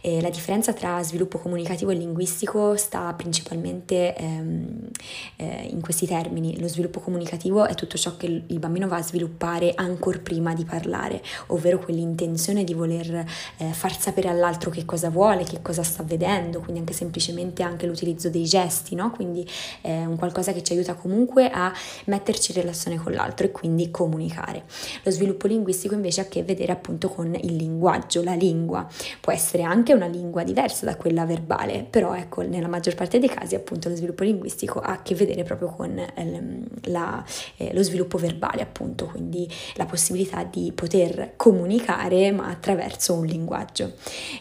la 0.02 0.30
differenza 0.30 0.72
tra 0.72 1.00
sviluppo 1.04 1.38
comunicativo 1.38 1.92
e 1.92 1.94
linguistico 1.94 2.76
sta 2.76 3.12
principalmente 3.12 3.43
principalmente 3.44 4.16
ehm, 4.16 4.88
eh, 5.36 5.68
in 5.70 5.80
questi 5.82 6.06
termini. 6.06 6.58
Lo 6.58 6.68
sviluppo 6.68 7.00
comunicativo 7.00 7.66
è 7.66 7.74
tutto 7.74 7.98
ciò 7.98 8.16
che 8.16 8.26
il 8.46 8.58
bambino 8.58 8.88
va 8.88 8.96
a 8.96 9.02
sviluppare 9.02 9.72
ancora 9.74 10.18
prima 10.18 10.54
di 10.54 10.64
parlare, 10.64 11.22
ovvero 11.48 11.78
quell'intenzione 11.78 12.64
di 12.64 12.72
voler 12.72 13.24
eh, 13.58 13.72
far 13.72 13.98
sapere 13.98 14.28
all'altro 14.28 14.70
che 14.70 14.84
cosa 14.84 15.10
vuole, 15.10 15.44
che 15.44 15.60
cosa 15.60 15.82
sta 15.82 16.02
vedendo, 16.02 16.60
quindi 16.60 16.80
anche 16.80 16.94
semplicemente 16.94 17.62
anche 17.62 17.86
l'utilizzo 17.86 18.30
dei 18.30 18.44
gesti, 18.44 18.94
no? 18.94 19.10
quindi 19.10 19.46
è 19.82 20.04
un 20.04 20.16
qualcosa 20.16 20.52
che 20.52 20.62
ci 20.62 20.72
aiuta 20.72 20.94
comunque 20.94 21.50
a 21.50 21.72
metterci 22.06 22.52
in 22.52 22.60
relazione 22.60 22.96
con 22.96 23.12
l'altro 23.12 23.46
e 23.46 23.50
quindi 23.50 23.90
comunicare. 23.90 24.64
Lo 25.02 25.10
sviluppo 25.10 25.46
linguistico 25.46 25.94
invece 25.94 26.22
ha 26.22 26.24
a 26.24 26.28
che 26.28 26.42
vedere 26.42 26.72
appunto 26.72 27.08
con 27.08 27.34
il 27.34 27.56
linguaggio, 27.56 28.22
la 28.22 28.34
lingua, 28.34 28.86
può 29.20 29.32
essere 29.32 29.62
anche 29.62 29.92
una 29.92 30.06
lingua 30.06 30.42
diversa 30.44 30.86
da 30.86 30.96
quella 30.96 31.26
verbale, 31.26 31.86
però 31.88 32.14
ecco 32.14 32.42
nella 32.42 32.68
maggior 32.68 32.94
parte 32.94 33.18
dei 33.18 33.28
casi 33.34 33.54
appunto 33.54 33.88
lo 33.88 33.96
sviluppo 33.96 34.22
linguistico 34.22 34.78
ha 34.78 34.92
a 34.92 35.02
che 35.02 35.14
vedere 35.14 35.42
proprio 35.42 35.68
con 35.68 35.98
ehm, 36.14 36.64
la, 36.84 37.24
eh, 37.56 37.72
lo 37.74 37.82
sviluppo 37.82 38.16
verbale 38.16 38.62
appunto, 38.62 39.06
quindi 39.06 39.48
la 39.74 39.86
possibilità 39.86 40.44
di 40.44 40.72
poter 40.72 41.32
comunicare 41.36 42.30
ma 42.30 42.48
attraverso 42.48 43.14
un 43.14 43.26
linguaggio. 43.26 43.92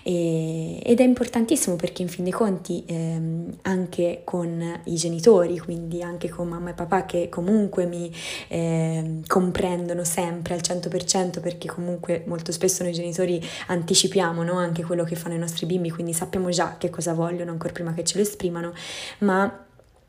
E, 0.04 0.80
ed 0.84 1.00
è 1.00 1.04
importantissimo 1.04 1.76
perché 1.76 2.04
in 2.04 2.08
fin 2.08 2.24
dei 2.24 2.34
conti 2.34 2.84
ehm, 2.86 3.58
anche 3.64 4.22
con 4.24 4.82
i 4.86 4.96
genitori, 4.96 5.58
quindi 5.58 6.04
anche 6.04 6.30
con 6.30 6.48
mamma 6.48 6.70
e 6.70 6.74
papà 6.74 7.06
che 7.06 7.30
comunque 7.30 7.86
mi 7.86 8.12
eh, 8.50 9.22
comprendono 9.26 10.04
sempre 10.04 10.54
al 10.54 10.62
100% 10.62 11.42
perché 11.42 11.68
comunque 11.68 12.24
molto 12.28 12.52
spesso 12.52 12.84
noi 12.84 12.94
genitori 12.94 13.42
anticipiamo 13.68 14.44
no? 14.44 14.58
anche 14.58 14.84
quello 14.84 15.04
che 15.04 15.16
fanno 15.16 15.36
i 15.36 15.40
nostri 15.40 15.66
bimbi, 15.66 15.90
quindi 15.90 16.14
sappiamo 16.14 16.50
già 16.50 16.76
che 16.78 16.90
cosa 16.90 17.14
vogliono 17.14 17.52
ancora 17.52 17.74
prima 17.74 17.94
che 17.94 18.04
ce 18.04 18.18
lo 18.18 18.24
esprimano, 18.24 18.74
ma 19.22 19.52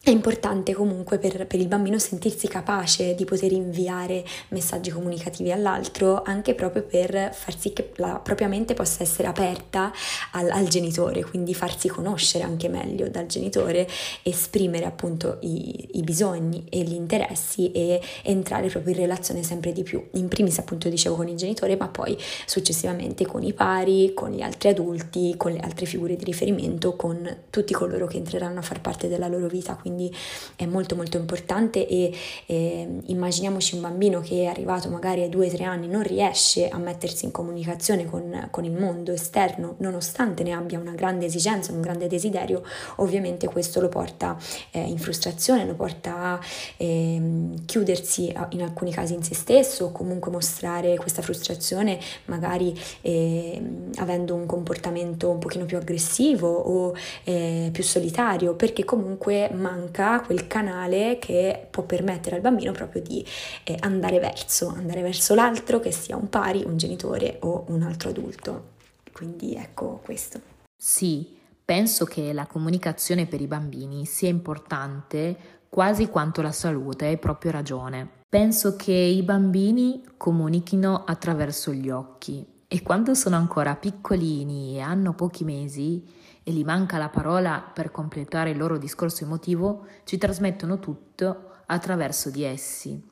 è 0.05 0.11
importante 0.11 0.75
comunque 0.75 1.17
per, 1.17 1.47
per, 1.47 1.59
il 1.59 1.67
bambino 1.67 1.99
sentirsi 1.99 2.47
capace 2.47 3.15
di 3.15 3.25
poter 3.25 3.53
inviare 3.53 4.23
messaggi 4.49 4.91
comunicativi 4.91 5.51
all'altro, 5.51 6.23
anche 6.23 6.55
proprio 6.55 6.83
per 6.83 7.33
far 7.33 7.59
sì 7.59 7.73
che 7.73 7.93
la 7.97 8.21
propria 8.23 8.47
mente 8.47 8.75
possa 8.75 9.03
essere 9.03 9.29
aperta 9.29 9.91
al, 10.33 10.51
al 10.51 10.69
genitore, 10.69 11.25
quindi 11.25 11.55
farsi 11.55 11.89
conoscere 11.89 12.45
anche 12.45 12.69
meglio 12.69 13.09
dal 13.09 13.25
genitore, 13.25 13.89
esprimere 14.23 14.85
appunto 14.85 15.39
i, 15.41 15.89
i, 15.93 16.03
bisogni 16.03 16.67
e 16.69 16.83
gli 16.83 16.93
interessi 16.93 17.73
e 17.73 17.99
entrare 18.25 18.69
proprio 18.69 18.93
in 18.93 19.01
relazione 19.01 19.43
sempre 19.43 19.73
di 19.73 19.85
più. 19.85 20.07
In 20.13 20.29
primis 20.29 20.59
appunto 20.59 20.91
dicevo 20.91 21.15
con 21.17 21.29
il 21.29 21.37
genitore, 21.37 21.77
ma 21.77 21.89
poi 21.89 22.15
successivamente 22.45 23.25
con 23.25 23.43
i 23.43 23.55
pari, 23.55 24.13
con 24.13 24.33
gli 24.33 24.43
altri 24.43 24.69
adulti, 24.69 25.33
con 25.39 25.53
le 25.53 25.61
altre 25.61 25.87
figure 25.87 26.15
di 26.15 26.25
riferimento, 26.25 26.95
con 26.95 27.45
tutti 27.49 27.73
coloro 27.73 28.07
che 28.07 28.19
entreranno 28.19 28.59
a 28.59 28.63
far 28.63 28.83
parte 28.83 29.09
della 29.09 29.29
loro 29.29 29.47
vita. 29.47 29.75
Quindi 29.77 29.93
quindi 29.95 30.15
è 30.57 30.67
molto 30.67 30.97
molto 30.97 31.17
importante 31.17 31.87
e 31.87 32.13
eh, 32.47 33.01
immaginiamoci 33.07 33.77
un 33.77 33.83
bambino 33.83 34.21
che 34.21 34.43
è 34.43 34.47
arrivato 34.47 34.89
magari 34.89 35.23
a 35.23 35.29
2-3 35.29 35.63
anni 35.63 35.87
non 35.87 36.03
riesce 36.03 36.69
a 36.69 36.79
mettersi 36.79 37.25
in 37.25 37.31
comunicazione 37.31 38.05
con, 38.07 38.49
con 38.51 38.65
il 38.65 38.73
mondo 38.73 39.13
esterno 39.13 39.77
nonostante 39.79 40.43
ne 40.43 40.53
abbia 40.53 40.79
una 40.79 40.93
grande 40.93 41.27
esigenza, 41.27 41.73
un 41.73 41.81
grande 41.81 42.09
desiderio, 42.09 42.63
ovviamente 42.97 43.47
questo 43.47 43.81
lo 43.81 43.89
porta 43.89 44.37
eh, 44.73 44.81
in 44.81 44.99
frustrazione, 44.99 45.65
lo 45.65 45.75
porta 45.75 46.17
a 46.17 46.41
eh, 46.77 47.53
chiudersi 47.65 48.35
in 48.51 48.63
alcuni 48.63 48.93
casi 48.93 49.15
in 49.15 49.23
se 49.23 49.35
stesso 49.35 49.87
o 49.87 49.93
comunque 49.93 50.31
mostrare 50.31 50.97
questa 50.97 51.23
frustrazione 51.23 52.01
magari 52.25 52.77
eh, 53.03 53.63
avendo 53.97 54.35
un 54.35 54.47
comportamento 54.47 55.31
un 55.31 55.39
pochino 55.39 55.65
più 55.65 55.77
aggressivo 55.77 56.49
o 56.49 56.95
eh, 57.25 57.69
più 57.73 57.83
solitario 57.83 58.55
perché 58.55 58.85
comunque 58.85 59.51
manca 59.53 59.84
manca 59.85 60.21
quel 60.21 60.47
canale 60.47 61.19
che 61.19 61.67
può 61.71 61.85
permettere 61.85 62.37
al 62.37 62.43
bambino 62.43 62.73
proprio 62.73 63.03
di 63.03 63.25
eh, 63.65 63.77
andare 63.81 64.19
verso, 64.19 64.69
andare 64.69 65.03
verso 65.03 65.35
l'altro 65.35 65.81
che 65.81 65.93
sia 65.93 66.17
un 66.17 66.29
pari, 66.29 66.65
un 66.65 66.77
genitore 66.77 67.39
o 67.43 67.65
un 67.69 67.83
altro 67.83 68.11
adulto. 68.11 68.73
Quindi 69.13 69.55
ecco 69.55 70.01
questo. 70.05 70.41
Sì, 70.77 71.37
penso 71.65 72.05
che 72.05 72.33
la 72.33 72.47
comunicazione 72.47 73.27
per 73.27 73.41
i 73.41 73.47
bambini 73.47 74.07
sia 74.07 74.29
importante 74.29 75.37
quasi 75.69 76.09
quanto 76.09 76.41
la 76.41 76.53
salute, 76.53 77.07
hai 77.07 77.19
proprio 77.19 77.51
ragione. 77.51 78.09
Penso 78.29 78.77
che 78.77 78.93
i 78.93 79.23
bambini 79.23 80.03
comunichino 80.17 81.05
attraverso 81.05 81.73
gli 81.73 81.91
occhi 81.91 82.45
e 82.67 82.83
quando 82.83 83.15
sono 83.15 83.37
ancora 83.37 83.77
piccolini 83.77 84.77
e 84.77 84.81
hanno 84.81 85.15
pochi 85.15 85.45
mesi 85.45 86.05
e 86.45 86.53
gli 86.53 86.63
manca 86.63 86.99
la 86.99 87.09
parola 87.09 87.61
per 87.61 87.91
completare 87.91 88.51
il 88.51 88.59
loro 88.59 88.79
discorso 88.79 89.25
emotivo, 89.25 89.87
ci 90.05 90.19
trasmettono 90.19 90.79
tutto 90.79 91.51
attraverso 91.67 92.31
di 92.31 92.45
essi. 92.45 93.03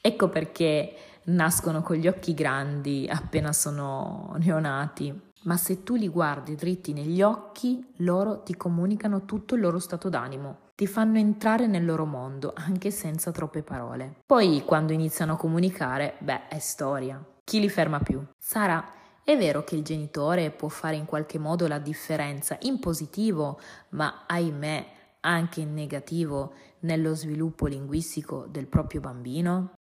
Ecco 0.00 0.28
perché 0.28 0.94
nascono 1.24 1.80
con 1.82 1.96
gli 1.96 2.08
occhi 2.08 2.34
grandi 2.34 3.08
appena 3.08 3.52
sono 3.52 4.34
neonati, 4.38 5.30
ma 5.44 5.56
se 5.56 5.82
tu 5.84 5.94
li 5.94 6.08
guardi 6.08 6.56
dritti 6.56 6.92
negli 6.92 7.22
occhi, 7.22 7.84
loro 7.98 8.42
ti 8.42 8.56
comunicano 8.56 9.24
tutto 9.24 9.54
il 9.54 9.60
loro 9.60 9.78
stato 9.78 10.08
d'animo, 10.08 10.70
ti 10.74 10.86
fanno 10.86 11.18
entrare 11.18 11.66
nel 11.66 11.84
loro 11.84 12.04
mondo 12.04 12.52
anche 12.56 12.90
senza 12.90 13.30
troppe 13.30 13.62
parole. 13.62 14.16
Poi 14.26 14.62
quando 14.64 14.92
iniziano 14.92 15.34
a 15.34 15.36
comunicare, 15.36 16.16
beh, 16.18 16.48
è 16.48 16.58
storia. 16.58 17.24
Chi 17.44 17.60
li 17.60 17.68
ferma 17.68 17.98
più? 18.00 18.24
Sara, 18.38 18.84
è 19.24 19.36
vero 19.36 19.62
che 19.62 19.76
il 19.76 19.84
genitore 19.84 20.50
può 20.50 20.68
fare 20.68 20.96
in 20.96 21.04
qualche 21.04 21.38
modo 21.38 21.68
la 21.68 21.78
differenza 21.78 22.58
in 22.62 22.80
positivo, 22.80 23.60
ma 23.90 24.24
ahimè 24.26 24.86
anche 25.20 25.60
in 25.60 25.74
negativo 25.74 26.52
nello 26.80 27.14
sviluppo 27.14 27.66
linguistico 27.66 28.46
del 28.50 28.66
proprio 28.66 29.00
bambino? 29.00 29.74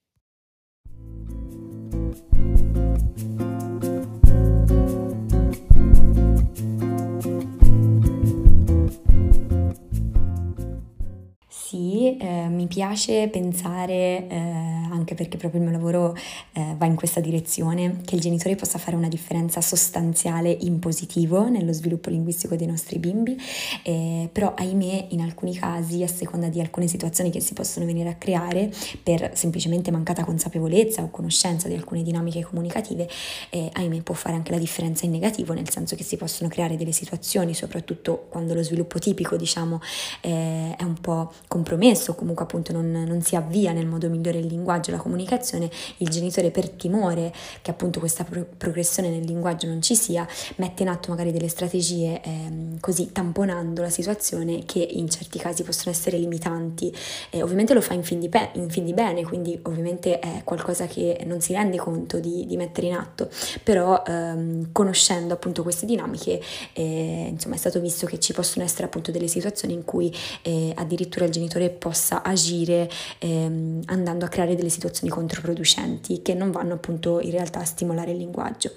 Sì, 11.49 12.17
eh, 12.19 12.49
mi 12.49 12.67
piace 12.67 13.29
pensare, 13.29 14.27
eh, 14.29 14.80
anche 15.01 15.15
perché 15.15 15.37
proprio 15.37 15.61
il 15.61 15.69
mio 15.69 15.77
lavoro 15.77 16.17
eh, 16.53 16.75
va 16.77 16.87
in 16.87 16.95
questa 16.95 17.21
direzione, 17.21 18.01
che 18.05 18.15
il 18.15 18.21
genitore 18.21 18.55
possa 18.55 18.79
fare 18.79 18.97
una 18.97 19.09
differenza 19.09 19.61
sostanziale 19.61 20.51
in 20.51 20.79
positivo 20.79 21.49
nello 21.49 21.73
sviluppo 21.73 22.11
linguistico 22.11 22.57
dei 22.57 22.67
nostri 22.67 22.99
bimbi, 22.99 23.37
eh, 23.83 24.29
però 24.31 24.55
ahimè 24.55 25.07
in 25.11 25.21
alcuni 25.21 25.55
casi, 25.55 26.03
a 26.03 26.09
seconda 26.09 26.49
di 26.49 26.61
alcune 26.61 26.87
situazioni 26.87 27.31
che 27.31 27.41
si 27.41 27.55
possono 27.55 27.87
venire 27.87 28.09
a 28.09 28.15
creare 28.15 28.71
per 29.03 29.33
semplicemente 29.35 29.91
mancata 29.91 30.25
consapevolezza 30.25 31.03
o 31.03 31.11
conoscenza 31.11 31.69
di 31.69 31.75
alcune 31.75 32.03
dinamiche 32.03 32.43
comunicative, 32.43 33.09
eh, 33.51 33.71
ahimè 33.73 34.03
può 34.03 34.15
fare 34.15 34.37
anche 34.37 34.53
la 34.53 34.59
differenza 34.59 35.07
in 35.07 35.13
negativo, 35.13 35.53
nel 35.53 35.69
senso 35.71 35.97
che 35.97 36.05
si 36.05 36.17
possono 36.17 36.49
creare 36.49 36.77
delle 36.77 36.93
situazioni, 36.93 37.55
soprattutto 37.55 38.27
quando 38.29 38.55
lo 38.55 38.63
sviluppo 38.63 38.99
tipico 38.99 39.37
diciamo 39.37 39.81
eh, 40.21 40.75
è 40.77 40.83
un 40.83 41.01
po' 41.01 41.33
compromesso, 41.49 42.15
comunque 42.15 42.45
appunto 42.45 42.73
non, 42.73 42.91
non, 42.91 43.23
si 43.23 43.37
avvia 43.37 43.73
nel 43.73 43.87
modo 43.87 44.09
migliore 44.09 44.39
il 44.39 44.47
linguaggio 44.47 44.91
la 44.91 44.99
comunicazione, 45.01 45.71
il 45.99 46.09
genitore 46.09 46.51
per 46.51 46.69
timore 46.71 47.33
che 47.63 47.71
appunto 47.71 47.99
questa 47.99 48.25
pro- 48.25 48.47
progressione 48.57 49.09
nel 49.09 49.25
linguaggio 49.25 49.67
non 49.67 49.81
ci 49.83 49.97
sia, 49.97 50.27
mette 50.57 50.83
in 50.83 50.89
atto 50.89 51.11
magari 51.11 51.33
delle 51.33 51.49
strategie 51.49 52.21
ehm, 52.23 52.79
così 52.81 53.13
tamponando 53.13 53.83
la 53.83 53.91
situazione 53.91 54.65
che 54.65 54.79
in 54.79 55.09
certi 55.09 55.39
casi 55.39 55.63
possono 55.63 55.91
essere 55.91 56.19
limitanti. 56.19 56.95
Eh, 57.31 57.43
ovviamente 57.43 57.75
lo 57.75 57.81
fa 57.81 57.95
in 57.95 58.03
fin, 58.03 58.21
di 58.21 58.29
pe- 58.29 58.51
in 58.55 58.69
fin, 58.69 58.85
di 58.85 58.93
bene, 58.93 59.23
quindi 59.23 59.59
ovviamente 59.63 60.19
è 60.19 60.43
qualcosa 60.45 60.87
che 60.87 61.23
non 61.27 61.41
si 61.41 61.53
rende 61.53 61.77
conto 61.79 62.19
di, 62.19 62.47
di 62.47 62.57
mettere 62.57 62.89
in 62.89 62.95
atto, 62.95 63.29
però 63.63 64.03
ehm, 64.07 64.71
conoscendo 64.73 65.35
appunto 65.35 65.63
queste 65.63 65.87
dinamiche 65.87 66.41
eh, 66.73 67.29
insomma 67.31 67.55
è 67.55 67.59
stato 67.59 67.81
visto 67.81 68.07
che 68.07 68.19
ci 68.19 68.33
possono 68.33 68.65
essere 68.65 68.85
appunto 68.85 69.11
delle 69.11 69.29
situazioni 69.29 69.75
in 69.75 69.85
cui 69.85 70.15
eh, 70.43 70.73
addirittura 70.77 71.25
il 71.25 71.31
genitore 71.31 71.71
possa 71.71 72.23
agire 72.23 72.89
ehm, 73.19 73.83
andando 73.87 74.25
a 74.25 74.29
creare 74.29 74.55
delle 74.55 74.69
situazioni 74.69 74.80
controproducenti 75.09 76.23
che 76.23 76.35
non 76.35 76.51
vanno 76.51 76.75
appunto 76.75 77.21
in 77.21 77.31
realtà 77.31 77.61
a 77.61 77.65
stimolare 77.65 78.13
il 78.13 78.19
linguaggio. 78.19 78.73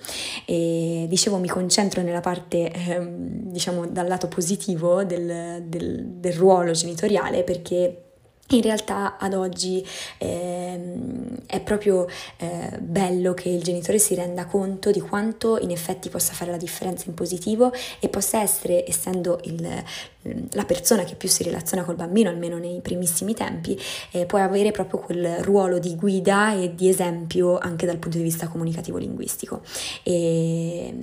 E 0.46 1.06
dicevo 1.08 1.38
mi 1.38 1.48
concentro 1.48 2.02
nella 2.02 2.22
parte 2.22 2.72
ehm, 2.72 3.52
diciamo 3.52 3.88
dal 3.88 4.08
lato 4.08 4.28
positivo 4.28 5.04
del, 5.04 5.64
del, 5.68 6.06
del 6.06 6.34
ruolo 6.34 6.72
genitoriale 6.72 7.44
perché 7.44 8.13
in 8.50 8.62
realtà 8.62 9.18
ad 9.18 9.34
oggi 9.34 9.86
eh, 10.18 10.80
è 11.46 11.60
proprio 11.62 12.08
eh, 12.38 12.78
bello 12.80 13.34
che 13.34 13.50
il 13.50 13.64
genitore 13.64 14.00
si 14.00 14.16
renda 14.16 14.46
conto 14.46 14.92
di 14.92 15.00
quanto 15.00 15.58
in 15.60 15.72
effetti 15.72 16.10
possa 16.10 16.34
fare 16.34 16.52
la 16.52 16.58
differenza 16.58 17.06
in 17.08 17.14
positivo 17.14 17.72
e 18.00 18.10
possa 18.10 18.42
essere, 18.42 18.88
essendo 18.88 19.40
il, 19.44 19.84
la 20.52 20.66
persona 20.66 21.04
che 21.04 21.16
più 21.16 21.30
si 21.30 21.44
relaziona 21.44 21.84
col 21.84 21.96
bambino, 21.96 22.30
almeno 22.30 22.58
nei 22.58 22.80
primissimi 22.82 23.34
tempi, 23.34 23.80
eh, 24.12 24.26
può 24.26 24.40
avere 24.40 24.72
proprio 24.72 25.00
quel 25.00 25.38
ruolo 25.40 25.80
di 25.80 25.96
guida 25.96 26.54
e 26.54 26.76
di 26.76 26.90
esempio 26.90 27.58
anche 27.58 27.86
dal 27.86 27.98
punto 27.98 28.18
di 28.18 28.24
vista 28.24 28.48
comunicativo-linguistico. 28.48 29.62
E 30.04 30.94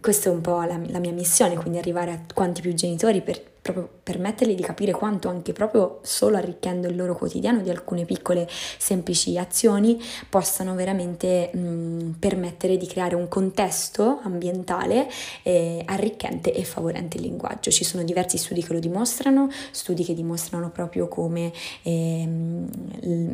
questa 0.00 0.28
è 0.28 0.32
un 0.32 0.40
po' 0.40 0.60
la, 0.62 0.78
la 0.88 0.98
mia 0.98 1.12
missione, 1.12 1.56
quindi 1.56 1.78
arrivare 1.78 2.10
a 2.10 2.20
quanti 2.32 2.60
più 2.60 2.74
genitori 2.74 3.22
per 3.22 3.40
proprio 3.72 3.88
permettergli 4.02 4.54
di 4.54 4.62
capire 4.62 4.92
quanto 4.92 5.28
anche 5.28 5.52
proprio 5.52 5.98
solo 6.02 6.36
arricchendo 6.36 6.88
il 6.88 6.96
loro 6.96 7.14
quotidiano 7.14 7.60
di 7.60 7.68
alcune 7.68 8.04
piccole 8.04 8.48
semplici 8.78 9.36
azioni 9.36 10.00
possano 10.30 10.74
veramente 10.74 11.50
mh, 11.52 12.16
permettere 12.18 12.76
di 12.76 12.86
creare 12.86 13.14
un 13.14 13.28
contesto 13.28 14.20
ambientale 14.22 15.08
eh, 15.42 15.82
arricchente 15.84 16.52
e 16.52 16.64
favorente 16.64 17.18
il 17.18 17.24
linguaggio. 17.24 17.70
Ci 17.70 17.84
sono 17.84 18.02
diversi 18.04 18.38
studi 18.38 18.62
che 18.62 18.72
lo 18.72 18.78
dimostrano, 18.78 19.50
studi 19.70 20.04
che 20.04 20.14
dimostrano 20.14 20.70
proprio 20.70 21.08
come 21.08 21.52
ehm, 21.82 22.68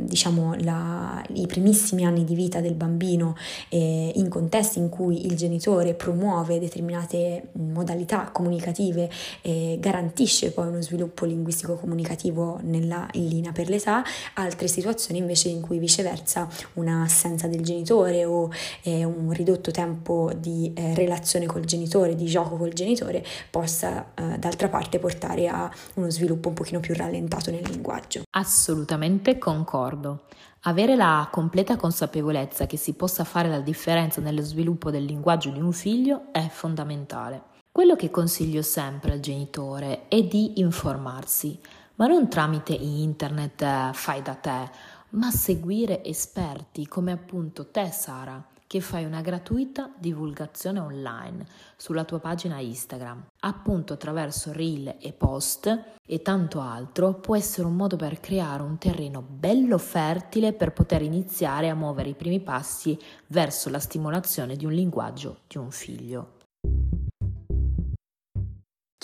diciamo 0.06 0.54
la, 0.60 1.22
i 1.34 1.46
primissimi 1.46 2.04
anni 2.04 2.24
di 2.24 2.34
vita 2.34 2.60
del 2.60 2.74
bambino 2.74 3.36
eh, 3.68 4.12
in 4.14 4.28
contesti 4.28 4.78
in 4.78 4.88
cui 4.88 5.26
il 5.26 5.36
genitore 5.36 5.94
promuove 5.94 6.58
determinate 6.58 7.50
modalità 7.52 8.30
comunicative 8.32 9.08
eh, 9.42 9.76
garantisce 9.78 10.22
garantisce 10.24 10.52
poi 10.52 10.68
uno 10.68 10.80
sviluppo 10.80 11.24
linguistico-comunicativo 11.26 12.58
nella, 12.62 13.06
in 13.12 13.28
linea 13.28 13.52
per 13.52 13.68
l'età, 13.68 14.02
altre 14.34 14.66
situazioni 14.68 15.20
invece 15.20 15.48
in 15.48 15.60
cui 15.60 15.78
viceversa 15.78 16.48
un'assenza 16.74 17.46
del 17.46 17.60
genitore 17.60 18.24
o 18.24 18.50
eh, 18.82 19.04
un 19.04 19.30
ridotto 19.32 19.70
tempo 19.70 20.32
di 20.36 20.72
eh, 20.74 20.94
relazione 20.94 21.46
col 21.46 21.64
genitore, 21.64 22.14
di 22.14 22.24
gioco 22.24 22.56
col 22.56 22.72
genitore, 22.72 23.24
possa 23.50 24.12
eh, 24.14 24.38
d'altra 24.38 24.68
parte 24.68 24.98
portare 24.98 25.48
a 25.48 25.70
uno 25.94 26.10
sviluppo 26.10 26.48
un 26.48 26.54
pochino 26.54 26.80
più 26.80 26.94
rallentato 26.94 27.50
nel 27.50 27.62
linguaggio. 27.68 28.22
Assolutamente 28.30 29.38
concordo. 29.38 30.24
Avere 30.66 30.96
la 30.96 31.28
completa 31.30 31.76
consapevolezza 31.76 32.64
che 32.64 32.78
si 32.78 32.94
possa 32.94 33.24
fare 33.24 33.50
la 33.50 33.60
differenza 33.60 34.22
nello 34.22 34.40
sviluppo 34.40 34.90
del 34.90 35.04
linguaggio 35.04 35.50
di 35.50 35.60
un 35.60 35.72
figlio 35.72 36.32
è 36.32 36.48
fondamentale. 36.48 37.52
Quello 37.76 37.96
che 37.96 38.08
consiglio 38.08 38.62
sempre 38.62 39.10
al 39.10 39.18
genitore 39.18 40.06
è 40.06 40.22
di 40.22 40.60
informarsi, 40.60 41.58
ma 41.96 42.06
non 42.06 42.28
tramite 42.28 42.72
internet 42.72 43.62
eh, 43.62 43.90
fai 43.92 44.22
da 44.22 44.36
te, 44.36 44.70
ma 45.10 45.32
seguire 45.32 46.04
esperti 46.04 46.86
come 46.86 47.10
appunto 47.10 47.72
te 47.72 47.90
Sara, 47.90 48.40
che 48.68 48.80
fai 48.80 49.04
una 49.04 49.22
gratuita 49.22 49.90
divulgazione 49.98 50.78
online 50.78 51.46
sulla 51.76 52.04
tua 52.04 52.20
pagina 52.20 52.60
Instagram. 52.60 53.24
Appunto 53.40 53.94
attraverso 53.94 54.52
reel 54.52 54.94
e 55.00 55.12
post 55.12 55.96
e 56.06 56.22
tanto 56.22 56.60
altro 56.60 57.14
può 57.14 57.34
essere 57.34 57.66
un 57.66 57.74
modo 57.74 57.96
per 57.96 58.20
creare 58.20 58.62
un 58.62 58.78
terreno 58.78 59.20
bello 59.20 59.78
fertile 59.78 60.52
per 60.52 60.72
poter 60.72 61.02
iniziare 61.02 61.70
a 61.70 61.74
muovere 61.74 62.10
i 62.10 62.14
primi 62.14 62.38
passi 62.38 62.96
verso 63.26 63.68
la 63.68 63.80
stimolazione 63.80 64.54
di 64.54 64.64
un 64.64 64.72
linguaggio 64.72 65.38
di 65.48 65.58
un 65.58 65.72
figlio. 65.72 66.33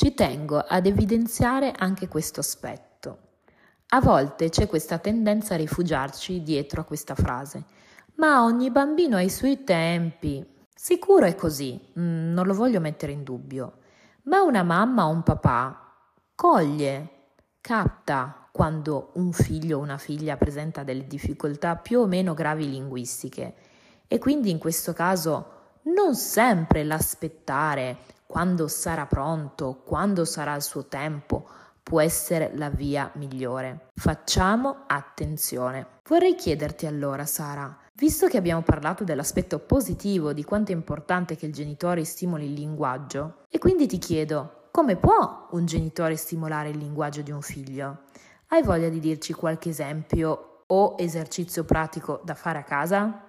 Ci 0.01 0.15
tengo 0.15 0.57
ad 0.57 0.87
evidenziare 0.87 1.75
anche 1.77 2.09
questo 2.09 2.41
aspetto. 2.41 3.19
A 3.89 4.01
volte 4.01 4.49
c'è 4.49 4.67
questa 4.67 4.97
tendenza 4.97 5.53
a 5.53 5.59
rifugiarci 5.59 6.43
dietro 6.43 6.81
a 6.81 6.85
questa 6.85 7.15
frase. 7.15 7.65
Ma 8.15 8.43
ogni 8.43 8.71
bambino 8.71 9.17
ha 9.17 9.21
i 9.21 9.29
suoi 9.29 9.63
tempi. 9.63 10.43
Sicuro 10.75 11.27
è 11.27 11.35
così, 11.35 11.79
mm, 11.99 12.33
non 12.33 12.47
lo 12.47 12.55
voglio 12.55 12.81
mettere 12.81 13.13
in 13.13 13.25
dubbio. 13.25 13.81
Ma 14.23 14.41
una 14.41 14.63
mamma 14.63 15.05
o 15.05 15.11
un 15.11 15.23
papà 15.23 15.95
coglie, 16.35 17.09
capta 17.61 18.49
quando 18.51 19.11
un 19.17 19.33
figlio 19.33 19.77
o 19.77 19.83
una 19.83 19.99
figlia 19.99 20.39
presenta 20.39 20.83
delle 20.83 21.07
difficoltà 21.07 21.77
più 21.77 22.01
o 22.01 22.07
meno 22.07 22.33
gravi 22.33 22.71
linguistiche 22.71 23.55
e 24.09 24.19
quindi 24.19 24.49
in 24.49 24.57
questo 24.57 24.95
caso 24.95 25.59
non 25.95 26.15
sempre 26.15 26.85
l'aspettare 26.85 27.99
quando 28.31 28.69
sarà 28.69 29.07
pronto, 29.07 29.83
quando 29.85 30.25
sarà 30.25 30.55
il 30.55 30.63
suo 30.63 30.87
tempo, 30.87 31.49
può 31.83 32.01
essere 32.01 32.53
la 32.55 32.71
via 32.71 33.11
migliore. 33.15 33.89
Facciamo 33.93 34.85
attenzione. 34.87 35.99
Vorrei 36.07 36.37
chiederti 36.37 36.87
allora, 36.87 37.27
Sara, 37.27 37.77
visto 37.95 38.29
che 38.29 38.37
abbiamo 38.37 38.63
parlato 38.63 39.03
dell'aspetto 39.03 39.59
positivo 39.59 40.33
di 40.33 40.45
quanto 40.45 40.71
è 40.71 40.77
importante 40.77 41.35
che 41.35 41.47
il 41.47 41.53
genitore 41.53 42.05
stimoli 42.05 42.45
il 42.45 42.53
linguaggio, 42.53 43.43
e 43.49 43.59
quindi 43.59 43.89
ti 43.89 43.99
chiedo, 43.99 44.69
come 44.71 44.95
può 44.95 45.49
un 45.51 45.67
genitore 45.67 46.15
stimolare 46.15 46.69
il 46.69 46.79
linguaggio 46.79 47.23
di 47.23 47.33
un 47.33 47.43
figlio? 47.43 48.03
Hai 48.47 48.63
voglia 48.63 48.89
di 48.89 49.01
dirci 49.01 49.33
qualche 49.33 49.71
esempio 49.71 50.63
o 50.69 50.95
esercizio 50.99 51.65
pratico 51.65 52.21
da 52.23 52.35
fare 52.35 52.59
a 52.59 52.63
casa? 52.63 53.25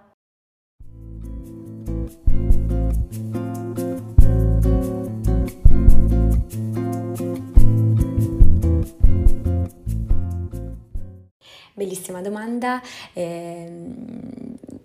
Bellissima 11.82 12.22
domanda. 12.22 12.80
Eh, 13.14 13.68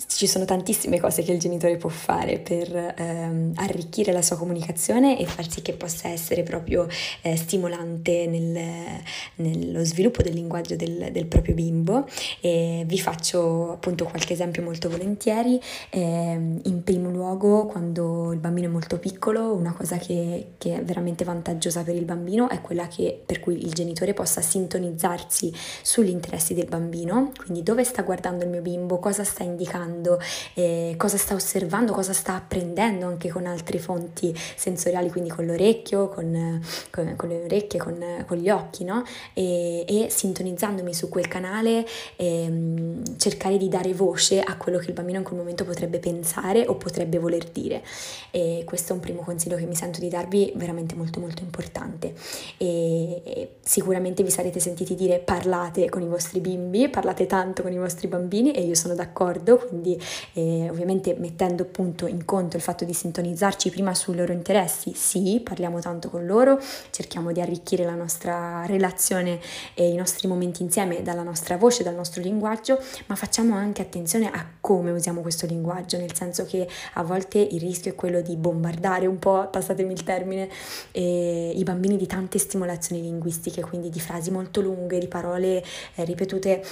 ci 0.07 0.27
sono 0.27 0.45
tantissime 0.45 1.01
cose 1.01 1.23
che 1.23 1.33
il 1.33 1.39
genitore 1.39 1.77
può 1.77 1.89
fare 1.91 2.39
per 2.39 2.95
ehm, 2.97 3.53
arricchire 3.57 4.13
la 4.13 4.23
sua 4.23 4.37
comunicazione 4.37 5.19
e 5.19 5.27
far 5.27 5.51
sì 5.51 5.63
che 5.63 5.73
possa 5.73 6.09
essere 6.09 6.43
proprio 6.43 6.87
eh, 7.23 7.37
stimolante 7.37 8.27
nel, 8.27 9.03
nello 9.37 9.85
sviluppo 9.85 10.23
del 10.23 10.35
linguaggio 10.35 10.77
del, 10.77 11.11
del, 11.13 11.27
proprio 11.27 11.55
bimbo. 11.55 12.07
E 12.41 12.85
vi 12.87 12.99
faccio 13.01 13.73
appunto 13.73 14.05
qualche 14.05 14.35
esempio 14.35 14.63
molto 14.63 14.89
volentieri. 14.89 15.61
Eh, 15.91 16.01
in 16.01 16.83
primo 16.85 17.11
luogo, 17.11 17.67
quando 17.67 18.33
il 18.33 18.39
bambino 18.39 18.69
è 18.69 18.71
molto 18.71 18.99
piccolo, 18.99 19.55
una 19.55 19.73
cosa 19.73 19.97
che, 19.97 20.53
che, 20.59 20.77
è 20.77 20.83
veramente 20.85 21.25
vantaggiosa 21.25 21.83
per 21.83 21.95
il 21.95 22.05
bambino 22.05 22.49
è 22.49 22.61
quella 22.61 22.87
che, 22.87 23.21
per 23.25 23.41
cui 23.41 23.65
il 23.65 23.73
genitore 23.73 24.15
possa 24.15 24.41
sintonizzarsi 24.41 25.53
sugli 25.83 26.11
interessi 26.11 26.55
del 26.55 26.67
bambino, 26.67 27.33
quindi 27.37 27.63
dove 27.63 27.85
sta 27.85 28.03
guardando 28.03 28.45
il 28.45 28.51
mio 28.51 28.61
bimbo, 28.61 28.99
cosa 28.99 29.25
sta 29.25 29.43
indicando 29.43 29.86
imparando, 29.87 30.21
eh, 30.55 30.95
cosa 30.97 31.17
sta 31.17 31.35
osservando, 31.35 31.93
cosa 31.93 32.13
sta 32.13 32.35
apprendendo 32.35 33.07
anche 33.07 33.29
con 33.31 33.47
altre 33.47 33.79
fonti 33.79 34.35
sensoriali, 34.57 35.11
quindi 35.11 35.31
con 35.31 35.47
l'orecchio, 35.47 36.09
con, 36.09 36.61
con, 36.91 37.15
con 37.17 37.29
le 37.29 37.45
orecchie, 37.45 37.79
con, 37.79 38.25
con, 38.27 38.37
gli 38.37 38.51
occhi, 38.51 38.85
no? 38.85 39.05
E, 39.33 39.85
e 39.87 40.09
sintonizzandomi 40.11 40.93
su 40.93 41.09
quel 41.09 41.29
canale 41.29 41.87
eh, 42.17 43.03
cercare 43.17 43.57
di 43.57 43.69
dare 43.69 43.95
voce 43.95 44.41
a 44.41 44.57
quello 44.57 44.79
che 44.79 44.89
il 44.89 44.93
bambino 44.93 45.19
in 45.19 45.25
quel 45.25 45.39
momento 45.39 45.65
potrebbe 45.65 45.99
pensare 45.99 46.67
o 46.67 46.75
potrebbe 46.75 47.19
voler 47.19 47.45
dire. 47.45 47.83
E 48.31 48.63
questo 48.65 48.93
è 48.93 48.95
un 48.95 49.01
primo 49.01 49.23
consiglio 49.23 49.57
che 49.57 49.67
mi 49.67 49.75
sento 49.75 50.01
di 50.01 50.09
darvi 50.09 50.53
veramente 50.57 50.95
molto 50.95 51.21
molto 51.21 51.43
importante. 51.43 52.15
E, 52.57 53.23
e 53.25 53.51
sicuramente 53.61 54.23
vi 54.23 54.31
sarete 54.31 54.61
sentiti 54.61 54.95
dire 54.95 55.19
parlate 55.19 55.89
con 55.89 56.03
i 56.03 56.09
vostri 56.09 56.41
bimbi, 56.41 56.89
parlate 56.89 57.27
tanto 57.27 57.63
con 57.63 57.73
i 57.73 57.79
vostri 57.79 58.09
bambini 58.09 58.53
e 58.53 58.63
io 58.63 58.75
sono 58.75 58.95
d'accordo, 58.95 59.59
quindi 59.59 59.76
quindi 59.77 60.03
eh, 60.33 60.69
ovviamente 60.71 61.15
mettendo 61.19 61.63
appunto 61.65 62.07
in 62.07 62.25
conto 62.25 62.57
il 62.57 62.63
fatto 62.63 62.85
di 62.85 62.95
sintonizzarci 62.95 63.71
prima 63.71 63.95
sui 63.95 64.17
loro 64.17 64.33
interessi, 64.33 64.95
sì, 64.95 65.41
parliamo 65.45 65.81
tanto 65.81 66.09
con 66.09 66.25
loro, 66.25 66.59
cerchiamo 66.91 67.33
di 67.33 67.41
arricchire 67.41 67.85
la 67.85 67.95
nostra 67.95 68.65
relazione 68.67 69.39
e 69.75 69.89
i 69.89 69.95
nostri 69.95 70.29
momenti 70.29 70.63
insieme 70.63 71.03
dalla 71.03 71.23
nostra 71.23 71.57
voce, 71.57 71.83
dal 71.83 71.95
nostro 71.95 72.23
linguaggio, 72.23 72.81
ma 73.07 73.15
facciamo 73.17 73.55
anche 73.55 73.83
attenzione 73.83 74.31
a 74.31 74.45
come 74.61 74.91
usiamo 74.91 75.21
questo 75.21 75.47
linguaggio, 75.47 75.99
nel 75.99 76.15
senso 76.15 76.47
che 76.47 76.67
a 76.95 77.03
volte 77.03 77.39
il 77.39 77.61
rischio 77.61 77.93
è 77.93 77.95
quello 77.95 78.23
di 78.23 78.37
bombardare 78.37 79.07
un 79.07 79.19
po', 79.19 79.49
passatemi 79.51 79.93
il 79.93 80.03
termine, 80.03 80.49
eh, 80.93 81.53
i 81.55 81.63
bambini 81.63 81.97
di 81.97 82.07
tante 82.07 82.39
stimolazioni 82.39 83.03
linguistiche, 83.03 83.61
quindi 83.61 83.91
di 83.91 84.01
frasi 84.01 84.31
molto 84.31 84.61
lunghe, 84.61 84.99
di 84.99 85.09
parole 85.09 85.63
eh, 85.95 86.05
ripetute 86.05 86.63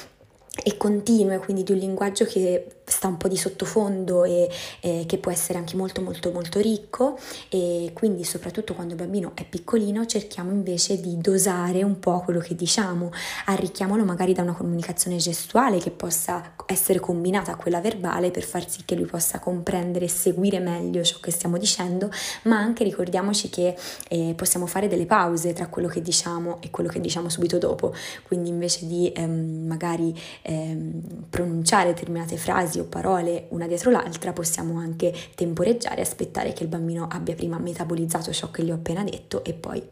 e 0.62 0.76
continue, 0.76 1.38
quindi 1.38 1.64
di 1.64 1.72
un 1.72 1.78
linguaggio 1.78 2.24
che 2.24 2.64
sta 2.84 3.08
un 3.08 3.16
po' 3.16 3.28
di 3.28 3.36
sottofondo 3.36 4.24
e 4.24 4.48
eh, 4.80 5.04
che 5.06 5.18
può 5.18 5.30
essere 5.30 5.58
anche 5.58 5.76
molto 5.76 6.02
molto 6.02 6.30
molto 6.30 6.60
ricco. 6.60 7.18
E 7.48 7.90
quindi 7.94 8.24
soprattutto 8.24 8.74
quando 8.74 8.94
il 8.94 9.00
bambino 9.00 9.32
è 9.34 9.44
piccolino 9.44 10.06
cerchiamo 10.06 10.50
invece 10.50 11.00
di 11.00 11.18
dosare 11.18 11.82
un 11.82 11.98
po' 11.98 12.20
quello 12.20 12.40
che 12.40 12.54
diciamo, 12.54 13.10
arricchiamolo 13.46 14.04
magari 14.04 14.32
da 14.32 14.42
una 14.42 14.54
comunicazione 14.54 15.16
gestuale 15.16 15.78
che 15.78 15.90
possa 15.90 16.54
essere 16.66 17.00
combinata 17.00 17.52
a 17.52 17.56
quella 17.56 17.80
verbale 17.80 18.30
per 18.30 18.42
far 18.42 18.68
sì 18.68 18.82
che 18.84 18.94
lui 18.94 19.06
possa 19.06 19.38
comprendere 19.38 20.06
e 20.06 20.08
seguire 20.08 20.58
meglio 20.58 21.02
ciò 21.02 21.18
che 21.20 21.30
stiamo 21.30 21.58
dicendo, 21.58 22.10
ma 22.44 22.58
anche 22.58 22.84
ricordiamoci 22.84 23.48
che 23.48 23.76
eh, 24.08 24.34
possiamo 24.36 24.66
fare 24.66 24.88
delle 24.88 25.06
pause 25.06 25.52
tra 25.52 25.68
quello 25.68 25.88
che 25.88 26.00
diciamo 26.00 26.58
e 26.60 26.70
quello 26.70 26.88
che 26.88 27.00
diciamo 27.00 27.28
subito 27.28 27.58
dopo, 27.58 27.94
quindi 28.26 28.48
invece 28.48 28.86
di 28.86 29.10
ehm, 29.14 29.66
magari 29.66 30.18
ehm, 30.42 31.26
pronunciare 31.30 31.92
determinate 31.92 32.36
frasi 32.36 32.73
o 32.80 32.84
parole 32.84 33.46
una 33.50 33.66
dietro 33.66 33.90
l'altra, 33.90 34.32
possiamo 34.32 34.78
anche 34.78 35.12
temporeggiare, 35.34 36.00
aspettare 36.00 36.52
che 36.52 36.62
il 36.62 36.68
bambino 36.68 37.08
abbia 37.10 37.34
prima 37.34 37.58
metabolizzato 37.58 38.32
ciò 38.32 38.50
che 38.50 38.62
gli 38.62 38.70
ho 38.70 38.74
appena 38.74 39.02
detto 39.04 39.44
e 39.44 39.52
poi 39.52 39.82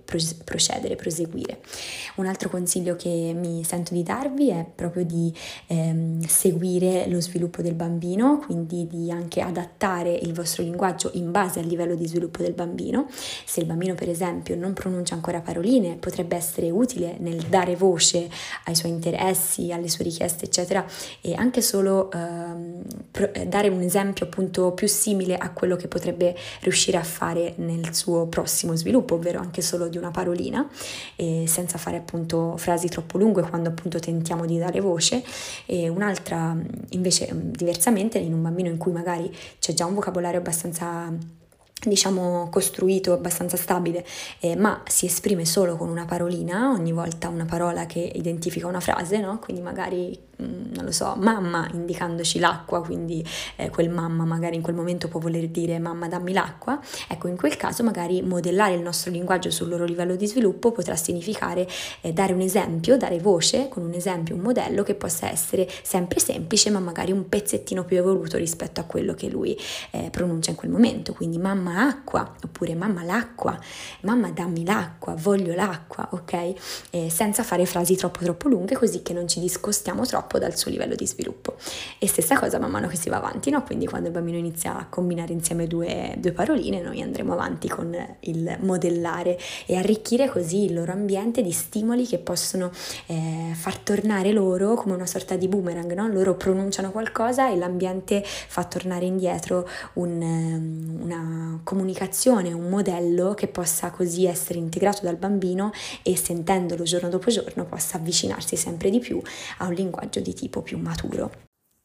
procedere, 0.45 0.97
proseguire. 0.97 1.61
Un 2.17 2.27
altro 2.27 2.49
consiglio 2.49 2.97
che 2.97 3.35
mi 3.35 3.65
sento 3.65 3.95
di 3.95 4.03
darvi 4.03 4.51
è 4.51 4.67
proprio 4.75 5.05
di 5.05 5.33
ehm, 5.67 6.21
seguire 6.27 7.09
lo 7.09 7.21
sviluppo 7.21 7.63
del 7.63 7.75
bambino, 7.75 8.39
quindi 8.39 8.87
di 8.87 9.11
anche 9.11 9.41
adattare 9.41 10.13
il 10.13 10.33
vostro 10.33 10.63
linguaggio 10.63 11.11
in 11.15 11.31
base 11.31 11.61
al 11.61 11.67
livello 11.67 11.95
di 11.95 12.07
sviluppo 12.07 12.43
del 12.43 12.53
bambino. 12.53 13.09
Se 13.45 13.61
il 13.61 13.67
bambino 13.67 13.95
per 13.95 14.09
esempio 14.09 14.57
non 14.57 14.73
pronuncia 14.73 15.15
ancora 15.15 15.41
paroline, 15.41 15.97
potrebbe 15.97 16.37
essere 16.37 16.71
utile 16.71 17.17
nel 17.19 17.43
dare 17.43 17.77
voce 17.77 18.29
ai 18.65 18.75
suoi 18.75 18.91
interessi, 18.93 19.73
alle 19.73 19.89
sue 19.89 20.05
richieste 20.05 20.45
eccetera, 20.45 20.85
e 21.21 21.35
anche 21.35 21.63
solo 21.63 22.11
ehm, 22.11 22.21
eh, 22.23 22.72
dare 23.47 23.69
un 23.69 23.81
esempio 23.83 24.27
appunto 24.27 24.73
più 24.73 24.87
simile 24.89 25.37
a 25.37 25.51
quello 25.51 25.77
che 25.77 25.89
potrebbe 25.89 26.35
riuscire 26.61 26.97
a 26.97 27.03
fare 27.03 27.55
nel 27.57 27.95
suo 27.95 28.27
prossimo 28.27 28.75
sviluppo, 28.75 29.15
ovvero 29.15 29.39
anche 29.39 29.63
solo 29.63 29.89
di 29.89 29.99
una 29.99 30.11
parolina, 30.11 30.69
senza 31.17 31.79
fare 31.79 31.99
appunto 31.99 32.57
frasi 32.57 32.89
troppo 32.89 33.19
lunghe 33.19 33.43
quando 33.43 33.69
appunto 33.69 33.99
tentiamo 33.99 34.47
di 34.47 34.59
dare 34.59 34.81
voce. 34.81 35.23
E 35.67 35.89
un'altra 35.89 36.57
invece 36.91 37.29
diversamente 37.33 38.19
in 38.19 38.33
un 38.33 38.43
bambino 38.43 38.69
in 38.69 38.77
cui 38.77 38.93
magari 38.93 39.35
c'è 39.59 39.73
già 39.75 39.87
un 39.87 39.95
vocabolario 39.95 40.39
abbastanza 40.39 41.41
diciamo 41.85 42.49
costruito, 42.51 43.13
abbastanza 43.13 43.57
stabile, 43.57 44.05
eh, 44.41 44.57
ma 44.57 44.83
si 44.87 45.07
esprime 45.07 45.45
solo 45.45 45.77
con 45.77 45.89
una 45.89 46.05
parolina, 46.05 46.71
ogni 46.71 46.93
volta 46.93 47.29
una 47.29 47.45
parola 47.45 47.87
che 47.87 48.01
identifica 48.01 48.67
una 48.67 48.81
frase, 48.81 49.19
no? 49.19 49.39
Quindi 49.39 49.63
magari 49.63 50.19
Mm, 50.43 50.73
non 50.75 50.85
lo 50.85 50.93
so, 50.93 51.15
mamma 51.19 51.69
indicandoci 51.73 52.39
l'acqua, 52.39 52.83
quindi 52.83 53.25
eh, 53.57 53.71
quel 53.71 53.89
mamma 53.91 54.25
magari 54.25 54.57
in 54.57 54.63
quel 54.63 54.75
momento 54.75 55.07
può 55.07 55.21
voler 55.21 55.49
dire 55.49 55.79
mamma 55.79 56.09
dammi 56.09 56.33
l'acqua, 56.33 56.81
ecco 57.09 57.29
in 57.29 57.37
quel 57.37 57.57
caso 57.57 57.85
magari 57.85 58.23
modellare 58.23 58.75
il 58.75 58.81
nostro 58.81 59.11
linguaggio 59.11 59.51
sul 59.51 59.69
loro 59.69 59.85
livello 59.85 60.17
di 60.17 60.27
sviluppo 60.27 60.73
potrà 60.73 60.97
significare 60.97 61.69
eh, 62.01 62.13
dare 62.13 62.33
un 62.33 62.41
esempio, 62.41 62.97
dare 62.97 63.19
voce 63.19 63.69
con 63.69 63.85
un 63.85 63.93
esempio, 63.93 64.35
un 64.35 64.41
modello 64.41 64.83
che 64.83 64.95
possa 64.95 65.31
essere 65.31 65.69
sempre 65.83 66.19
semplice 66.19 66.71
ma 66.71 66.81
magari 66.81 67.13
un 67.13 67.29
pezzettino 67.29 67.85
più 67.85 67.99
evoluto 67.99 68.37
rispetto 68.37 68.81
a 68.81 68.85
quello 68.85 69.15
che 69.15 69.29
lui 69.29 69.57
eh, 69.91 70.09
pronuncia 70.11 70.51
in 70.51 70.57
quel 70.57 70.71
momento, 70.71 71.13
quindi 71.13 71.39
mamma 71.39 71.72
acqua 71.79 72.35
oppure 72.43 72.75
mamma 72.75 73.05
l'acqua, 73.05 73.59
mamma 74.03 74.31
dammi 74.31 74.65
l'acqua, 74.65 75.15
voglio 75.15 75.55
l'acqua, 75.55 76.09
ok? 76.13 76.31
senza 77.09 77.43
fare 77.43 77.67
frasi 77.67 77.97
troppo 77.97 78.25
troppo 78.25 78.49
lunghe 78.49 78.75
così 78.75 79.03
che 79.03 79.13
non 79.13 79.29
ci 79.29 79.41
discostiamo 79.41 80.05
troppo 80.07 80.23
troppo 80.23 80.39
dal 80.39 80.57
suo 80.57 80.71
livello 80.71 80.95
di 80.95 81.07
sviluppo. 81.07 81.57
E 81.99 82.07
stessa 82.07 82.39
cosa 82.39 82.59
man 82.59 82.71
mano 82.71 82.87
che 82.87 82.97
si 82.97 83.09
va 83.09 83.17
avanti, 83.17 83.51
no? 83.51 83.63
Quindi 83.63 83.87
quando 83.87 84.09
il 84.09 84.15
bambino 84.15 84.39
inizia 84.39 84.79
a 84.79 84.87
combinare 84.89 85.33
insieme 85.33 85.67
due, 85.67 86.15
due 86.19 86.33
paroline, 86.33 86.81
noi 86.81 87.03
andremo 87.03 87.33
avanti 87.33 87.69
con 87.69 87.95
il 88.21 88.57
modellare 88.61 89.39
e 89.67 89.77
arricchire 89.77 90.29
così 90.29 90.65
il 90.65 90.75
loro 90.75 90.93
ambiente 90.93 91.43
di 91.43 91.51
stimoli 91.51 92.07
che 92.07 92.19
possono 92.19 92.71
eh, 93.07 93.53
far 93.55 93.79
tornare 93.79 94.33
loro 94.33 94.75
come 94.75 94.95
una 94.95 95.07
sorta 95.07 95.37
di 95.37 95.49
boomerang, 95.49 95.93
no? 95.95 96.09
Loro 96.09 96.35
pronunciano 96.35 96.91
qualcosa 96.91 97.51
e 97.51 97.57
l'ambiente 97.57 98.23
fa 98.25 98.65
tornare 98.65 99.05
indietro 99.05 99.69
un, 99.95 100.23
ehm, 100.23 100.99
una 101.03 101.61
comunicazione, 101.63 102.53
un 102.53 102.69
modello 102.69 103.35
che 103.35 103.49
possa 103.49 103.91
così 103.91 104.27
essere 104.27 104.59
integrato 104.59 105.03
dal 105.03 105.17
bambino 105.17 105.71
e 106.03 106.17
sentendolo 106.17 106.85
giorno 106.85 107.09
dopo 107.09 107.31
giorno 107.31 107.65
possa 107.65 107.97
avvicinarsi 107.97 108.57
sempre 108.57 108.91
di 108.91 108.99
più 108.99 109.21
a 109.59 109.67
un 109.67 109.75
linguaggio 109.75 110.21
di 110.21 110.35
tipo 110.35 110.63
più 110.63 110.79
maturo. 110.79 111.31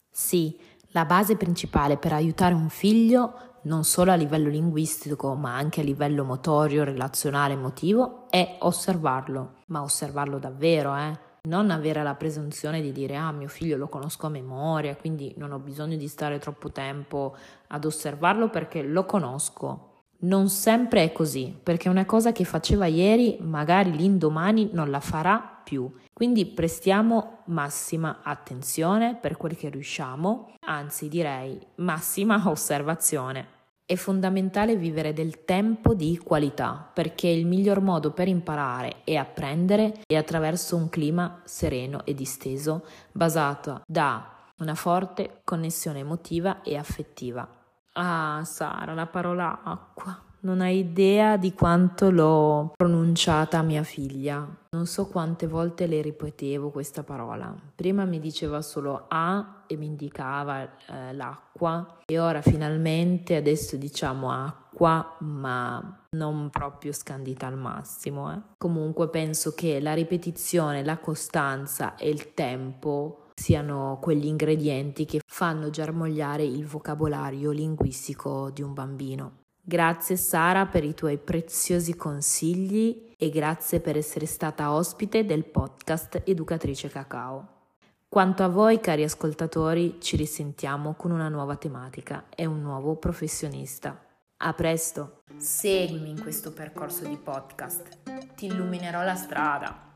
Sì, 0.09 0.57
la 0.91 1.05
base 1.05 1.35
principale 1.35 1.97
per 1.97 2.13
aiutare 2.13 2.53
un 2.53 2.69
figlio, 2.69 3.59
non 3.63 3.83
solo 3.83 4.11
a 4.11 4.15
livello 4.15 4.49
linguistico, 4.49 5.35
ma 5.35 5.55
anche 5.55 5.81
a 5.81 5.83
livello 5.83 6.23
motorio, 6.23 6.83
relazionale, 6.83 7.53
emotivo, 7.53 8.29
è 8.29 8.57
osservarlo, 8.61 9.57
ma 9.67 9.83
osservarlo 9.83 10.39
davvero, 10.39 10.95
eh? 10.95 11.26
Non 11.43 11.71
avere 11.71 12.03
la 12.03 12.15
presunzione 12.15 12.81
di 12.81 12.91
dire 12.91 13.15
ah 13.15 13.31
mio 13.31 13.47
figlio 13.47 13.77
lo 13.77 13.87
conosco 13.87 14.25
a 14.25 14.29
memoria, 14.29 14.95
quindi 14.95 15.33
non 15.37 15.51
ho 15.51 15.59
bisogno 15.59 15.95
di 15.95 16.07
stare 16.07 16.39
troppo 16.39 16.71
tempo 16.71 17.35
ad 17.67 17.85
osservarlo 17.85 18.49
perché 18.49 18.81
lo 18.83 19.05
conosco. 19.05 19.91
Non 20.19 20.49
sempre 20.49 21.03
è 21.03 21.11
così, 21.11 21.55
perché 21.61 21.89
una 21.89 22.05
cosa 22.05 22.31
che 22.31 22.43
faceva 22.43 22.87
ieri 22.87 23.37
magari 23.39 23.91
l'indomani 23.91 24.69
non 24.73 24.89
la 24.89 24.99
farà 24.99 25.61
più. 25.63 25.91
Quindi 26.11 26.45
prestiamo 26.47 27.43
massima 27.45 28.21
attenzione 28.23 29.15
per 29.15 29.37
quel 29.37 29.55
che 29.55 29.69
riusciamo, 29.69 30.53
anzi 30.61 31.07
direi 31.07 31.59
massima 31.75 32.41
osservazione. 32.49 33.56
È 33.89 33.95
fondamentale 33.95 34.75
vivere 34.75 35.13
del 35.13 35.45
tempo 35.45 35.93
di 35.93 36.17
qualità 36.17 36.91
perché 36.93 37.29
il 37.29 37.45
miglior 37.45 37.79
modo 37.79 38.11
per 38.11 38.27
imparare 38.27 38.97
e 39.05 39.15
apprendere 39.15 40.01
è 40.05 40.17
attraverso 40.17 40.75
un 40.75 40.89
clima 40.89 41.39
sereno 41.45 42.03
e 42.03 42.13
disteso 42.13 42.83
basato 43.13 43.83
da 43.87 44.51
una 44.57 44.75
forte 44.75 45.39
connessione 45.45 45.99
emotiva 45.99 46.63
e 46.63 46.75
affettiva. 46.75 47.47
Ah, 47.93 48.41
Sara, 48.43 48.93
la 48.93 49.07
parola 49.07 49.61
acqua. 49.63 50.26
Non 50.47 50.61
hai 50.61 50.77
idea 50.77 51.35
di 51.35 51.51
quanto 51.51 52.09
l'ho 52.09 52.71
pronunciata 52.73 53.57
a 53.57 53.63
mia 53.63 53.83
figlia. 53.83 54.47
Non 54.69 54.85
so 54.85 55.07
quante 55.07 55.45
volte 55.45 55.87
le 55.87 56.01
ripetevo 56.01 56.69
questa 56.69 57.03
parola. 57.03 57.53
Prima 57.75 58.05
mi 58.05 58.21
diceva 58.21 58.61
solo 58.61 59.07
A 59.09 59.65
e 59.67 59.75
mi 59.75 59.87
indicava 59.87 60.63
eh, 60.63 61.11
l'acqua 61.11 61.97
e 62.05 62.17
ora 62.17 62.41
finalmente 62.41 63.35
adesso 63.35 63.75
diciamo 63.75 64.31
acqua, 64.31 65.17
ma 65.19 66.05
non 66.11 66.49
proprio 66.49 66.93
scandita 66.93 67.47
al 67.47 67.57
massimo. 67.57 68.31
Eh. 68.31 68.39
Comunque 68.57 69.09
penso 69.09 69.53
che 69.53 69.81
la 69.81 69.93
ripetizione, 69.93 70.81
la 70.81 70.97
costanza 70.99 71.97
e 71.97 72.07
il 72.07 72.33
tempo 72.33 73.31
siano 73.35 73.97
quegli 74.01 74.27
ingredienti 74.27 75.03
che 75.03 75.19
fanno 75.27 75.69
germogliare 75.69 76.45
il 76.45 76.65
vocabolario 76.65 77.51
linguistico 77.51 78.49
di 78.49 78.61
un 78.61 78.73
bambino. 78.73 79.45
Grazie 79.69 80.15
Sara 80.15 80.65
per 80.65 80.85
i 80.85 80.93
tuoi 80.93 81.17
preziosi 81.17 81.93
consigli 81.97 83.11
e 83.17 83.29
grazie 83.29 83.81
per 83.81 83.97
essere 83.97 84.25
stata 84.25 84.71
ospite 84.71 85.25
del 85.25 85.43
podcast 85.43 86.21
Educatrice 86.23 86.87
Cacao. 86.87 87.65
Quanto 88.07 88.43
a 88.43 88.47
voi, 88.47 88.79
cari 88.79 89.03
ascoltatori, 89.03 89.97
ci 89.99 90.15
risentiamo 90.15 90.93
con 90.93 91.11
una 91.11 91.27
nuova 91.27 91.57
tematica 91.57 92.27
e 92.33 92.45
un 92.45 92.61
nuovo 92.61 92.95
professionista. 92.95 94.01
A 94.37 94.53
presto! 94.53 95.23
Seguimi 95.35 96.11
in 96.11 96.21
questo 96.21 96.53
percorso 96.53 97.05
di 97.05 97.17
podcast, 97.17 97.89
ti 98.35 98.45
illuminerò 98.45 99.03
la 99.03 99.15
strada. 99.15 99.91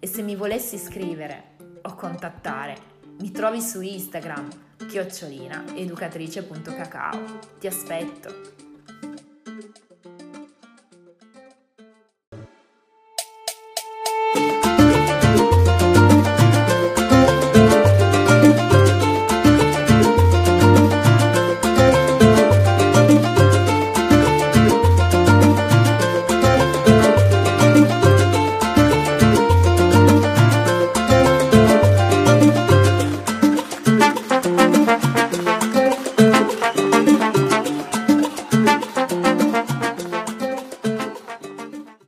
E 0.00 0.06
se 0.08 0.22
mi 0.22 0.34
volessi 0.34 0.76
scrivere 0.76 1.54
o 1.82 1.94
contattare, 1.94 2.76
mi 3.20 3.30
trovi 3.30 3.60
su 3.60 3.80
Instagram, 3.80 4.48
chiocciolina 4.88 5.76
educatrice.cacao. 5.76 7.20
Ti 7.60 7.66
aspetto! 7.68 8.67